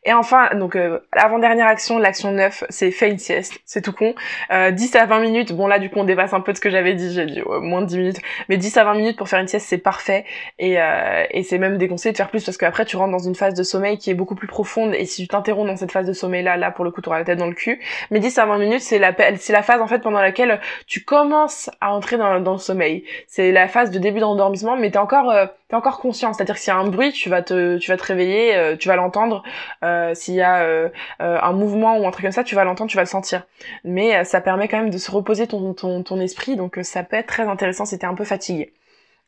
Et 0.06 0.14
enfin, 0.14 0.56
donc 0.56 0.78
euh, 0.78 1.00
l'avant-dernière 1.14 1.68
action, 1.68 2.00
l'action 2.00 2.32
9, 2.32 2.64
c'est 2.70 2.90
fait 2.90 3.10
une 3.10 3.20
sieste, 3.20 3.60
c'est 3.66 3.82
tout 3.82 3.92
con. 3.92 4.16
Euh, 4.50 4.72
10 4.72 4.96
à 4.96 5.06
20 5.06 5.20
minutes, 5.20 5.54
bon 5.54 5.68
là 5.68 5.78
du 5.78 5.90
coup 5.90 6.00
on 6.00 6.06
dépasse 6.06 6.34
un 6.34 6.40
peu 6.40 6.54
de 6.54 6.58
ce 6.58 6.62
que 6.62 6.70
j'avais 6.70 6.94
dit, 6.94 7.14
j'ai 7.14 7.26
dit 7.26 7.42
moins 7.46 7.82
de 7.82 7.88
10 7.88 7.98
minutes, 7.98 8.20
mais 8.48 8.56
10 8.56 8.78
à 8.78 8.86
20 8.86 8.94
minutes 8.94 9.18
pour 9.18 9.28
faire 9.28 9.40
une 9.40 9.48
sieste 9.50 9.68
c'est 9.68 9.78
parfait 9.78 10.24
et, 10.58 10.80
euh, 10.82 11.26
et 11.32 11.44
c'est 11.44 11.58
même 11.58 11.78
déconseillé 11.78 12.14
de 12.14 12.18
faire 12.18 12.30
plus 12.30 12.46
parce 12.46 12.58
qu'après 12.58 12.86
tu 12.86 12.96
rentres 12.96 13.12
dans 13.12 13.20
une 13.20 13.36
phase 13.36 13.54
de 13.56 13.64
sommeil 13.64 13.98
qui 13.98 14.10
est 14.10 14.14
beaucoup 14.14 14.36
plus 14.36 14.48
profonde 14.48 14.96
et 14.96 15.06
si 15.06 15.24
tu 15.24 15.28
t'interromps 15.28 15.68
dans 15.68 15.76
cette 15.76 15.92
phase 15.92 16.08
de 16.08 16.14
sommeil 16.14 16.44
là, 16.44 16.56
là 16.56 16.72
pour 16.72 16.86
le 16.86 16.92
coup 16.92 17.02
tu 17.02 17.10
auras 17.10 17.20
la 17.20 17.26
tête 17.26 17.38
dans 17.38 17.48
le 17.48 17.54
cul. 17.54 17.82
Mais 18.10 18.20
10 18.20 18.38
à 18.38 18.46
20 18.46 18.58
minutes 18.58 18.82
c'est 18.82 19.00
la, 19.00 19.14
c'est 19.38 19.54
la 19.54 19.64
phase 19.64 19.82
en 19.82 19.88
fait 19.88 20.00
pendant 20.00 20.22
laquelle 20.22 20.62
tu 20.88 21.04
commences 21.04 21.70
à 21.82 21.94
entrer 21.94 22.16
dans, 22.16 22.40
dans 22.40 22.54
le 22.54 22.58
sommeil. 22.60 23.04
C'est 23.28 23.52
la 23.52 23.68
phase 23.68 23.92
de 23.92 24.00
début 24.00 24.22
d'endormissement 24.22 24.78
mais 24.78 24.92
t'es 24.92 24.98
encore... 24.98 25.30
Euh, 25.30 25.46
t'es 25.70 25.76
encore 25.76 26.00
conscient. 26.00 26.34
C'est-à-dire 26.34 26.56
que 26.56 26.62
s'il 26.62 26.74
y 26.74 26.76
a 26.76 26.80
un 26.80 26.88
bruit, 26.88 27.12
tu 27.12 27.30
vas 27.30 27.42
te, 27.42 27.78
tu 27.78 27.92
vas 27.92 27.98
te 27.98 28.04
réveiller, 28.04 28.56
euh, 28.56 28.76
tu 28.76 28.88
vas 28.88 28.96
l'entendre. 28.96 29.44
Euh, 29.84 29.89
s'il 30.14 30.36
y 30.36 30.42
a 30.42 30.62
euh, 30.62 30.90
un 31.20 31.54
mouvement 31.54 31.98
ou 31.98 32.08
un 32.08 32.12
truc 32.12 32.26
comme 32.26 32.32
ça, 32.32 32.44
tu 32.44 32.56
vas 32.56 32.64
l'entendre, 32.64 32.90
tu 32.90 32.98
vas 32.98 33.04
le 33.04 33.08
sentir. 33.08 33.44
Mais 33.84 34.24
ça 34.24 34.42
permet 34.42 34.68
quand 34.68 34.78
même 34.78 34.90
de 34.90 34.98
se 34.98 35.12
reposer 35.12 35.48
ton 35.48 36.20
esprit, 36.20 36.56
donc 36.56 36.80
ça 36.84 37.04
peut 37.04 37.18
être 37.18 37.28
très 37.28 37.44
intéressant 37.44 37.86
si 37.86 37.98
t'es 37.98 38.08
un 38.08 38.16
peu 38.16 38.26
fatigué. 38.26 38.74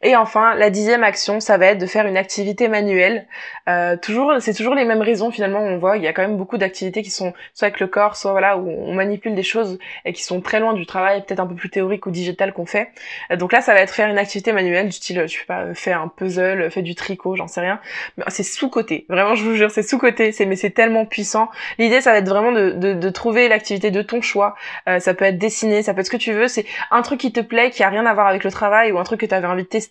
Et 0.03 0.15
enfin, 0.15 0.55
la 0.55 0.69
dixième 0.69 1.03
action, 1.03 1.39
ça 1.39 1.57
va 1.57 1.67
être 1.67 1.77
de 1.77 1.85
faire 1.85 2.07
une 2.07 2.17
activité 2.17 2.67
manuelle. 2.67 3.27
Euh, 3.69 3.97
toujours, 3.97 4.33
c'est 4.39 4.53
toujours 4.53 4.73
les 4.73 4.85
mêmes 4.85 5.01
raisons 5.01 5.31
finalement. 5.31 5.59
On 5.59 5.77
voit, 5.77 5.97
il 5.97 6.03
y 6.03 6.07
a 6.07 6.13
quand 6.13 6.23
même 6.23 6.37
beaucoup 6.37 6.57
d'activités 6.57 7.03
qui 7.03 7.11
sont 7.11 7.33
soit 7.53 7.67
avec 7.67 7.79
le 7.79 7.87
corps, 7.87 8.15
soit 8.15 8.31
voilà 8.31 8.57
où 8.57 8.67
on 8.67 8.93
manipule 8.93 9.35
des 9.35 9.43
choses 9.43 9.77
et 10.05 10.13
qui 10.13 10.23
sont 10.23 10.41
très 10.41 10.59
loin 10.59 10.73
du 10.73 10.85
travail, 10.85 11.23
peut-être 11.23 11.39
un 11.39 11.45
peu 11.45 11.55
plus 11.55 11.69
théorique 11.69 12.05
ou 12.07 12.11
digital 12.11 12.53
qu'on 12.53 12.65
fait. 12.65 12.89
Euh, 13.31 13.35
donc 13.35 13.53
là, 13.53 13.61
ça 13.61 13.73
va 13.73 13.81
être 13.81 13.93
faire 13.93 14.09
une 14.09 14.17
activité 14.17 14.53
manuelle 14.53 14.87
du 14.87 14.93
style, 14.93 15.23
je 15.27 15.37
sais 15.37 15.45
pas, 15.45 15.73
faire 15.75 16.01
un 16.01 16.07
puzzle, 16.07 16.71
faire 16.71 16.83
du 16.83 16.95
tricot, 16.95 17.35
j'en 17.35 17.47
sais 17.47 17.61
rien. 17.61 17.79
Mais 18.17 18.23
c'est 18.29 18.43
sous 18.43 18.69
côté. 18.69 19.05
Vraiment, 19.07 19.35
je 19.35 19.43
vous 19.43 19.55
jure, 19.55 19.69
c'est 19.69 19.83
sous 19.83 19.99
côté. 19.99 20.31
C'est 20.31 20.45
mais 20.45 20.55
c'est 20.55 20.71
tellement 20.71 21.05
puissant. 21.05 21.49
L'idée, 21.77 22.01
ça 22.01 22.11
va 22.11 22.17
être 22.17 22.27
vraiment 22.27 22.51
de, 22.51 22.71
de, 22.71 22.93
de 22.93 23.09
trouver 23.09 23.47
l'activité 23.47 23.91
de 23.91 24.01
ton 24.01 24.21
choix. 24.21 24.55
Euh, 24.89 24.99
ça 24.99 25.13
peut 25.13 25.25
être 25.25 25.37
dessiner, 25.37 25.83
ça 25.83 25.93
peut 25.93 25.99
être 25.99 26.07
ce 26.07 26.11
que 26.11 26.17
tu 26.17 26.33
veux. 26.33 26.47
C'est 26.47 26.65
un 26.89 27.03
truc 27.03 27.19
qui 27.19 27.31
te 27.31 27.39
plaît, 27.39 27.69
qui 27.69 27.83
a 27.83 27.89
rien 27.89 28.05
à 28.07 28.13
voir 28.13 28.27
avec 28.27 28.43
le 28.43 28.51
travail 28.51 28.91
ou 28.91 28.97
un 28.97 29.03
truc 29.03 29.19
que 29.19 29.25
tu 29.27 29.35
avais 29.35 29.47
envie 29.47 29.63
de 29.63 29.67
tester 29.67 29.90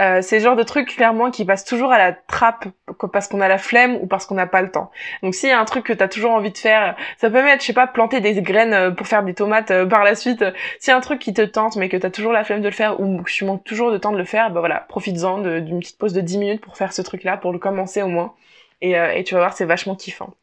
euh, 0.00 0.22
c'est 0.22 0.38
le 0.38 0.44
genre 0.44 0.56
de 0.56 0.62
truc 0.62 0.88
clairement 0.88 1.30
qui 1.30 1.44
passe 1.44 1.64
toujours 1.64 1.92
à 1.92 1.98
la 1.98 2.12
trappe 2.12 2.66
parce 3.12 3.28
qu'on 3.28 3.40
a 3.40 3.48
la 3.48 3.58
flemme 3.58 3.96
ou 3.96 4.06
parce 4.06 4.26
qu'on 4.26 4.34
n'a 4.34 4.46
pas 4.46 4.62
le 4.62 4.70
temps. 4.70 4.90
Donc 5.22 5.34
s'il 5.34 5.48
y 5.48 5.52
a 5.52 5.58
un 5.58 5.64
truc 5.64 5.84
que 5.84 5.92
tu 5.92 6.02
as 6.02 6.08
toujours 6.08 6.32
envie 6.32 6.50
de 6.50 6.58
faire, 6.58 6.96
ça 7.18 7.28
peut 7.28 7.36
même 7.36 7.48
être, 7.48 7.60
je 7.60 7.66
sais 7.66 7.72
pas, 7.72 7.86
planter 7.86 8.20
des 8.20 8.40
graines 8.42 8.74
euh, 8.74 8.90
pour 8.90 9.06
faire 9.06 9.22
des 9.22 9.34
tomates 9.34 9.70
euh, 9.70 9.86
par 9.86 10.04
la 10.04 10.14
suite. 10.14 10.44
S'il 10.78 10.90
y 10.90 10.94
a 10.94 10.96
un 10.96 11.00
truc 11.00 11.18
qui 11.18 11.32
te 11.32 11.42
tente 11.42 11.76
mais 11.76 11.88
que 11.88 11.96
tu 11.96 12.06
as 12.06 12.10
toujours 12.10 12.32
la 12.32 12.44
flemme 12.44 12.60
de 12.60 12.68
le 12.68 12.74
faire 12.74 13.00
ou 13.00 13.22
que 13.22 13.30
tu 13.30 13.44
manques 13.44 13.64
toujours 13.64 13.92
de 13.92 13.98
temps 13.98 14.12
de 14.12 14.18
le 14.18 14.24
faire, 14.24 14.50
bah 14.50 14.60
voilà, 14.60 14.80
profites-en 14.88 15.38
d'une 15.38 15.80
petite 15.80 15.98
pause 15.98 16.12
de 16.12 16.20
10 16.20 16.38
minutes 16.38 16.60
pour 16.60 16.76
faire 16.76 16.92
ce 16.92 17.02
truc-là, 17.02 17.36
pour 17.36 17.52
le 17.52 17.58
commencer 17.58 18.02
au 18.02 18.08
moins. 18.08 18.34
Et, 18.80 18.92
et 18.92 19.24
tu 19.24 19.34
vas 19.34 19.40
voir, 19.40 19.52
c'est 19.54 19.64
vachement 19.64 19.94
kiffant. 19.94 20.34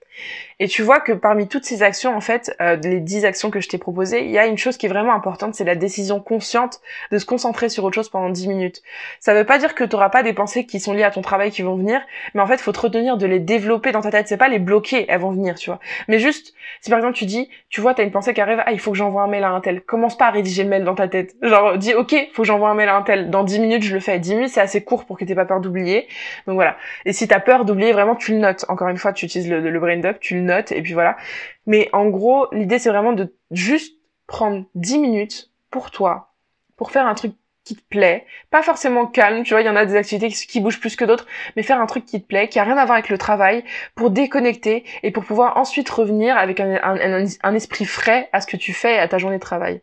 Et 0.62 0.68
tu 0.68 0.84
vois 0.84 1.00
que 1.00 1.12
parmi 1.12 1.48
toutes 1.48 1.66
ces 1.66 1.82
actions, 1.82 2.16
en 2.16 2.22
fait, 2.22 2.56
euh, 2.62 2.76
les 2.84 3.00
10 3.00 3.26
actions 3.26 3.50
que 3.50 3.60
je 3.60 3.68
t'ai 3.68 3.80
proposées, 3.80 4.26
il 4.26 4.30
y 4.30 4.38
a 4.38 4.46
une 4.46 4.60
chose 4.60 4.78
qui 4.78 4.86
est 4.86 4.90
vraiment 4.90 5.16
importante, 5.16 5.56
c'est 5.56 5.64
la 5.64 5.74
décision 5.74 6.20
consciente 6.20 6.82
de 7.12 7.18
se 7.18 7.26
concentrer 7.26 7.68
sur 7.68 7.84
autre 7.84 7.96
chose 7.96 8.10
pendant 8.10 8.30
10 8.30 8.48
minutes. 8.48 8.84
Ça 9.20 9.34
veut 9.34 9.44
pas 9.44 9.58
dire 9.58 9.74
que 9.74 9.84
tu 9.84 9.96
n'auras 9.96 10.10
pas 10.10 10.22
des 10.22 10.34
pensées 10.34 10.68
qui 10.68 10.80
sont 10.80 10.94
liées 10.94 11.02
à 11.02 11.10
ton 11.10 11.24
travail 11.24 11.50
qui 11.50 11.64
vont 11.64 11.76
venir, 11.78 12.00
mais 12.36 12.42
en 12.42 12.46
fait, 12.46 12.62
faut 12.62 12.74
te 12.74 12.80
retenir 12.80 13.18
de 13.18 13.26
les 13.26 13.40
développer 13.40 13.92
dans 13.92 14.02
ta 14.02 14.12
tête. 14.12 14.28
C'est 14.28 14.38
pas 14.38 14.50
les 14.50 14.60
bloquer, 14.60 15.08
elles 15.10 15.20
vont 15.20 15.32
venir, 15.32 15.56
tu 15.56 15.72
vois. 15.72 15.80
Mais 16.08 16.20
juste, 16.20 16.54
si 16.82 16.92
par 16.92 17.00
exemple 17.00 17.16
tu 17.16 17.26
dis, 17.26 17.50
tu 17.70 17.82
vois, 17.82 17.96
t'as 17.96 18.04
une 18.04 18.12
pensée 18.12 18.36
qui 18.36 18.42
arrive, 18.42 18.62
ah, 18.64 18.72
il 18.72 18.80
faut 18.80 18.92
que 18.92 18.98
j'envoie 18.98 19.24
un 19.24 19.28
mail 19.28 19.44
à 19.44 19.50
un 19.50 19.62
tel. 19.62 19.82
Commence 19.82 20.16
pas 20.16 20.28
à 20.28 20.30
rédiger 20.30 20.62
le 20.62 20.70
mail 20.70 20.84
dans 20.84 20.94
ta 20.94 21.08
tête. 21.08 21.36
Genre, 21.42 21.76
dis, 21.80 21.96
ok, 21.96 22.14
faut 22.34 22.44
que 22.44 22.48
j'envoie 22.48 22.70
un 22.70 22.76
mail 22.76 22.90
à 22.90 22.98
un 22.98 23.02
tel. 23.02 23.32
Dans 23.32 23.44
10 23.44 23.62
minutes, 23.62 23.84
je 23.84 23.96
le 23.96 24.00
fais. 24.00 24.20
10 24.20 24.36
minutes, 24.36 24.50
c'est 24.50 24.62
assez 24.62 24.84
court 24.84 25.06
pour 25.06 25.18
que 25.18 25.26
t'aies 25.26 25.34
pas 25.34 25.46
peur 25.46 25.60
d'oublier. 25.60 26.08
Donc 26.46 26.54
voilà. 26.54 26.78
Et 27.06 27.14
si 27.14 27.28
t'as 27.28 27.40
peur 27.40 27.66
d'oublier, 27.66 27.94
vraiment, 27.94 28.16
tu 28.16 28.34
le 28.34 28.38
notes. 28.38 28.66
Encore 28.68 28.90
une 28.90 28.98
fois, 28.98 29.12
tu 29.12 29.26
utilises 29.26 29.50
le, 29.50 29.60
le 29.60 29.80
brain 29.80 30.04
up, 30.04 30.18
tu 30.20 30.36
le 30.36 30.42
notes, 30.42 30.51
et 30.52 30.82
puis 30.82 30.94
voilà. 30.94 31.18
Mais 31.66 31.90
en 31.94 32.08
gros, 32.10 32.48
l'idée 32.52 32.80
c'est 32.80 32.90
vraiment 32.90 33.14
de 33.14 33.34
juste 33.52 33.98
prendre 34.28 34.66
10 34.76 35.00
minutes 35.00 35.52
pour 35.70 35.92
toi, 35.92 36.34
pour 36.78 36.92
faire 36.92 37.08
un 37.08 37.16
truc 37.16 37.34
qui 37.64 37.76
te 37.76 37.84
plaît, 37.90 38.26
pas 38.50 38.64
forcément 38.64 39.06
calme, 39.06 39.44
tu 39.44 39.54
vois, 39.54 39.62
il 39.62 39.68
y 39.68 39.70
en 39.70 39.76
a 39.76 39.86
des 39.86 39.96
activités 39.96 40.30
qui, 40.30 40.60
bougent 40.60 40.80
plus 40.80 40.96
que 40.96 41.06
d'autres, 41.06 41.28
mais 41.56 41.64
faire 41.64 41.80
un 41.80 41.86
truc 41.86 42.06
qui 42.06 42.22
te 42.22 42.28
plaît, 42.28 42.48
qui 42.48 42.60
a 42.60 42.64
rien 42.64 42.78
à 42.78 42.86
voir 42.86 42.98
avec 42.98 43.10
le 43.10 43.20
travail, 43.20 43.64
pour 43.96 44.10
déconnecter 44.10 44.84
et 45.04 45.12
pour 45.12 45.24
pouvoir 45.24 45.58
ensuite 45.58 45.90
revenir 45.90 46.38
avec 46.38 46.60
un, 46.60 46.80
un 46.82 47.56
esprit 47.56 47.86
frais 47.86 48.30
à 48.34 48.42
ce 48.42 48.48
que 48.48 48.58
tu 48.58 48.74
fais 48.74 48.96
et 48.96 49.00
à 49.00 49.08
ta 49.08 49.20
journée 49.20 49.38
de 49.38 49.42
travail 49.42 49.82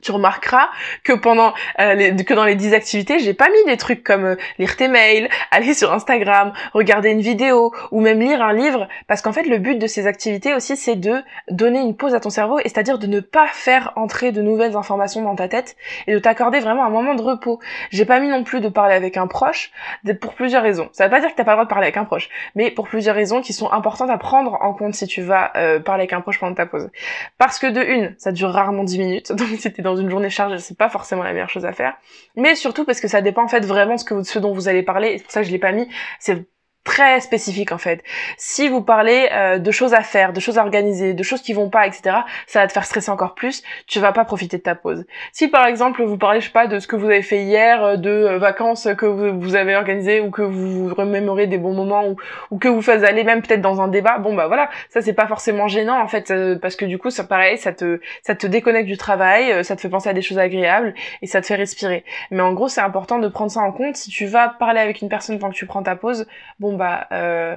tu 0.00 0.12
remarqueras 0.12 0.68
que 1.04 1.12
pendant 1.12 1.52
euh, 1.78 2.14
que 2.16 2.34
dans 2.34 2.44
les 2.44 2.54
10 2.54 2.74
activités, 2.74 3.18
j'ai 3.18 3.34
pas 3.34 3.48
mis 3.48 3.64
des 3.66 3.76
trucs 3.76 4.02
comme 4.02 4.24
euh, 4.24 4.36
lire 4.58 4.76
tes 4.76 4.88
mails, 4.88 5.28
aller 5.50 5.74
sur 5.74 5.92
Instagram, 5.92 6.52
regarder 6.72 7.10
une 7.10 7.20
vidéo 7.20 7.72
ou 7.90 8.00
même 8.00 8.20
lire 8.20 8.42
un 8.42 8.52
livre 8.52 8.88
parce 9.06 9.22
qu'en 9.22 9.32
fait 9.32 9.44
le 9.44 9.58
but 9.58 9.78
de 9.78 9.86
ces 9.86 10.06
activités 10.06 10.54
aussi 10.54 10.76
c'est 10.76 10.96
de 10.96 11.22
donner 11.50 11.80
une 11.80 11.96
pause 11.96 12.14
à 12.14 12.20
ton 12.20 12.30
cerveau 12.30 12.58
et 12.58 12.64
c'est-à-dire 12.64 12.98
de 12.98 13.06
ne 13.06 13.20
pas 13.20 13.46
faire 13.48 13.92
entrer 13.96 14.32
de 14.32 14.42
nouvelles 14.42 14.76
informations 14.76 15.22
dans 15.22 15.36
ta 15.36 15.48
tête 15.48 15.76
et 16.06 16.14
de 16.14 16.18
t'accorder 16.18 16.60
vraiment 16.60 16.84
un 16.84 16.90
moment 16.90 17.14
de 17.14 17.22
repos. 17.22 17.60
J'ai 17.90 18.04
pas 18.04 18.20
mis 18.20 18.28
non 18.28 18.44
plus 18.44 18.60
de 18.60 18.68
parler 18.68 18.94
avec 18.94 19.16
un 19.16 19.26
proche 19.26 19.72
pour 20.20 20.34
plusieurs 20.34 20.62
raisons. 20.62 20.88
Ça 20.92 21.04
veut 21.04 21.10
pas 21.10 21.20
dire 21.20 21.30
que 21.30 21.36
t'as 21.36 21.44
pas 21.44 21.52
le 21.52 21.56
droit 21.56 21.64
de 21.64 21.70
parler 21.70 21.86
avec 21.86 21.96
un 21.96 22.04
proche, 22.04 22.28
mais 22.54 22.70
pour 22.70 22.88
plusieurs 22.88 23.14
raisons 23.14 23.40
qui 23.40 23.52
sont 23.52 23.70
importantes 23.72 24.10
à 24.10 24.18
prendre 24.18 24.58
en 24.60 24.72
compte 24.72 24.94
si 24.94 25.06
tu 25.06 25.22
vas 25.22 25.52
euh, 25.56 25.80
parler 25.80 26.02
avec 26.02 26.12
un 26.12 26.20
proche 26.20 26.38
pendant 26.38 26.54
ta 26.54 26.66
pause. 26.66 26.90
Parce 27.38 27.58
que 27.58 27.66
de 27.66 27.82
une, 27.82 28.14
ça 28.18 28.32
dure 28.32 28.50
rarement 28.50 28.84
10 28.84 28.98
minutes, 28.98 29.32
donc 29.34 29.48
c'était 29.58 29.82
dans 29.82 29.89
une 29.96 30.10
journée 30.10 30.30
chargée, 30.30 30.58
c'est 30.58 30.76
pas 30.76 30.88
forcément 30.88 31.22
la 31.22 31.32
meilleure 31.32 31.48
chose 31.48 31.64
à 31.64 31.72
faire. 31.72 31.94
Mais 32.36 32.54
surtout 32.54 32.84
parce 32.84 33.00
que 33.00 33.08
ça 33.08 33.20
dépend 33.20 33.44
en 33.44 33.48
fait 33.48 33.64
vraiment 33.64 33.96
ce 33.96 34.04
que 34.04 34.22
ce 34.22 34.38
dont 34.38 34.52
vous 34.52 34.68
allez 34.68 34.82
parler. 34.82 35.18
C'est 35.18 35.24
pour 35.24 35.32
ça 35.32 35.40
que 35.40 35.46
je 35.46 35.52
l'ai 35.52 35.58
pas 35.58 35.72
mis. 35.72 35.88
C'est 36.18 36.46
très 36.84 37.20
spécifique 37.20 37.72
en 37.72 37.78
fait. 37.78 38.02
Si 38.38 38.68
vous 38.68 38.80
parlez 38.80 39.28
euh, 39.32 39.58
de 39.58 39.70
choses 39.70 39.92
à 39.92 40.02
faire, 40.02 40.32
de 40.32 40.40
choses 40.40 40.58
à 40.58 40.62
organiser, 40.62 41.12
de 41.12 41.22
choses 41.22 41.42
qui 41.42 41.52
vont 41.52 41.68
pas, 41.68 41.86
etc., 41.86 42.16
ça 42.46 42.60
va 42.60 42.66
te 42.66 42.72
faire 42.72 42.84
stresser 42.84 43.10
encore 43.10 43.34
plus. 43.34 43.62
Tu 43.86 44.00
vas 44.00 44.12
pas 44.12 44.24
profiter 44.24 44.56
de 44.56 44.62
ta 44.62 44.74
pause. 44.74 45.04
Si 45.32 45.48
par 45.48 45.66
exemple 45.66 46.02
vous 46.02 46.16
parlez, 46.16 46.40
je 46.40 46.46
sais 46.46 46.52
pas, 46.52 46.66
de 46.66 46.78
ce 46.78 46.86
que 46.86 46.96
vous 46.96 47.06
avez 47.06 47.22
fait 47.22 47.42
hier, 47.42 47.84
euh, 47.84 47.96
de 47.96 48.10
euh, 48.10 48.38
vacances 48.38 48.88
que 48.96 49.06
vous, 49.06 49.54
avez 49.54 49.76
organisées 49.76 50.20
ou 50.20 50.30
que 50.30 50.42
vous 50.42 50.88
vous 50.88 50.94
remémorez 50.94 51.46
des 51.46 51.58
bons 51.58 51.74
moments 51.74 52.04
ou, 52.50 52.58
que 52.58 52.68
vous 52.68 52.82
faites 52.82 53.04
aller 53.04 53.24
même 53.24 53.42
peut-être 53.42 53.60
dans 53.60 53.80
un 53.80 53.88
débat, 53.88 54.18
bon 54.18 54.34
bah 54.34 54.46
voilà, 54.46 54.70
ça 54.90 55.02
c'est 55.02 55.12
pas 55.12 55.26
forcément 55.26 55.68
gênant 55.68 56.00
en 56.00 56.08
fait 56.08 56.32
parce 56.60 56.76
que 56.76 56.84
du 56.84 56.98
coup 56.98 57.10
ça 57.10 57.24
pareil, 57.24 57.58
ça 57.58 57.72
te 57.72 58.00
ça 58.22 58.34
te 58.34 58.46
déconnecte 58.46 58.86
du 58.86 58.96
travail, 58.96 59.64
ça 59.64 59.76
te 59.76 59.80
fait 59.80 59.88
penser 59.88 60.08
à 60.08 60.12
des 60.12 60.22
choses 60.22 60.38
agréables 60.38 60.94
et 61.22 61.26
ça 61.26 61.40
te 61.40 61.46
fait 61.46 61.56
respirer. 61.56 62.04
Mais 62.30 62.42
en 62.42 62.52
gros 62.52 62.68
c'est 62.68 62.80
important 62.80 63.18
de 63.18 63.28
prendre 63.28 63.50
ça 63.50 63.60
en 63.60 63.72
compte. 63.72 63.96
Si 63.96 64.10
tu 64.10 64.26
vas 64.26 64.48
parler 64.48 64.80
avec 64.80 65.02
une 65.02 65.08
personne 65.08 65.38
pendant 65.38 65.52
que 65.52 65.58
tu 65.58 65.66
prends 65.66 65.82
ta 65.82 65.96
pause, 65.96 66.26
bon 66.58 66.69
bah 66.74 67.06
euh, 67.12 67.56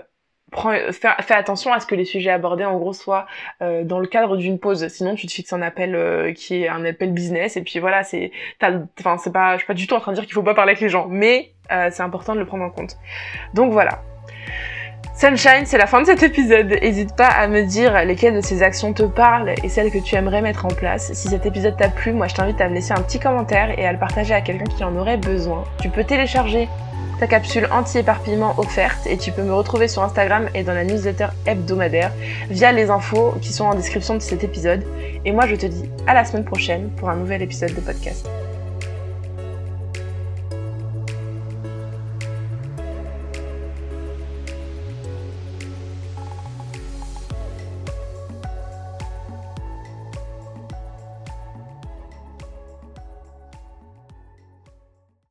fais, 0.92 1.34
attention 1.34 1.74
à 1.74 1.80
ce 1.80 1.88
que 1.88 1.96
les 1.96 2.06
sujets 2.06 2.30
abordés 2.30 2.66
en 2.66 2.78
gros 2.78 2.94
soient 2.94 3.26
euh, 3.62 3.84
dans 3.84 4.00
le 4.00 4.08
cadre 4.08 4.38
d'une 4.38 4.60
pause 4.60 4.88
sinon 4.88 5.16
tu 5.16 5.28
te 5.28 5.32
fixes 5.32 5.54
un 5.54 5.62
appel 5.62 5.96
euh, 5.96 6.34
qui 6.34 6.64
est 6.64 6.68
un 6.68 6.86
appel 6.86 7.12
business 7.12 7.58
et 7.58 7.62
puis 7.62 7.80
voilà 7.80 8.04
c'est 8.04 8.32
enfin 8.62 9.18
c'est 9.18 9.34
pas 9.34 9.54
je 9.54 9.60
suis 9.60 9.68
pas 9.68 9.74
du 9.74 9.88
tout 9.88 9.96
en 9.96 10.00
train 10.00 10.12
de 10.12 10.18
dire 10.18 10.26
qu'il 10.26 10.34
faut 10.34 10.44
pas 10.44 10.54
parler 10.54 10.72
avec 10.72 10.82
les 10.82 10.90
gens 10.90 11.08
mais 11.10 11.54
c'est 11.70 12.04
important 12.04 12.36
de 12.36 12.40
le 12.40 12.46
prendre 12.46 12.64
en 12.64 12.70
compte 12.70 12.98
donc 13.56 13.72
voilà 13.72 14.02
Sunshine, 15.16 15.66
c'est 15.66 15.78
la 15.78 15.86
fin 15.86 16.02
de 16.02 16.08
cet 16.08 16.24
épisode. 16.24 16.76
N'hésite 16.82 17.16
pas 17.16 17.28
à 17.28 17.48
me 17.48 17.62
dire 17.62 18.04
lesquelles 18.04 18.36
de 18.36 18.42
ces 18.42 18.64
actions 18.64 18.94
te 18.94 19.04
parlent 19.04 19.54
et 19.64 19.70
celles 19.70 19.92
que 19.92 20.00
tu 20.00 20.16
aimerais 20.16 20.42
mettre 20.42 20.66
en 20.66 20.70
place. 20.70 21.14
Si 21.14 21.28
cet 21.28 21.46
épisode 21.46 21.78
t'a 21.78 21.90
plu, 21.90 22.14
moi 22.14 22.28
je 22.28 22.34
t'invite 22.34 22.60
à 22.60 22.68
me 22.68 22.74
laisser 22.74 22.94
un 22.94 23.02
petit 23.02 23.20
commentaire 23.20 23.78
et 23.78 23.86
à 23.86 23.94
le 23.94 24.00
partager 24.00 24.34
à 24.34 24.42
quelqu'un 24.42 24.66
qui 24.66 24.84
en 24.84 24.96
aurait 24.96 25.18
besoin. 25.18 25.66
Tu 25.80 25.90
peux 25.90 26.04
télécharger 26.04 26.68
ta 27.20 27.28
capsule 27.28 27.68
anti-éparpillement 27.72 28.54
offerte 28.58 29.06
et 29.08 29.18
tu 29.18 29.32
peux 29.32 29.44
me 29.44 29.54
retrouver 29.54 29.88
sur 29.88 30.04
Instagram 30.04 30.50
et 30.54 30.64
dans 30.64 30.74
la 30.74 30.84
newsletter 30.84 31.28
hebdomadaire 31.46 32.12
via 32.50 32.72
les 32.72 32.90
infos 32.90 33.36
qui 33.42 33.54
sont 33.54 33.66
en 33.66 33.76
description 33.76 34.16
de 34.16 34.20
cet 34.20 34.44
épisode. 34.44 34.84
Et 35.26 35.32
moi 35.32 35.48
je 35.48 35.56
te 35.56 35.66
dis 35.66 35.90
à 36.08 36.14
la 36.14 36.26
semaine 36.26 36.46
prochaine 36.46 36.90
pour 36.98 37.10
un 37.10 37.16
nouvel 37.16 37.42
épisode 37.42 37.74
de 37.74 37.82
podcast. 37.82 38.28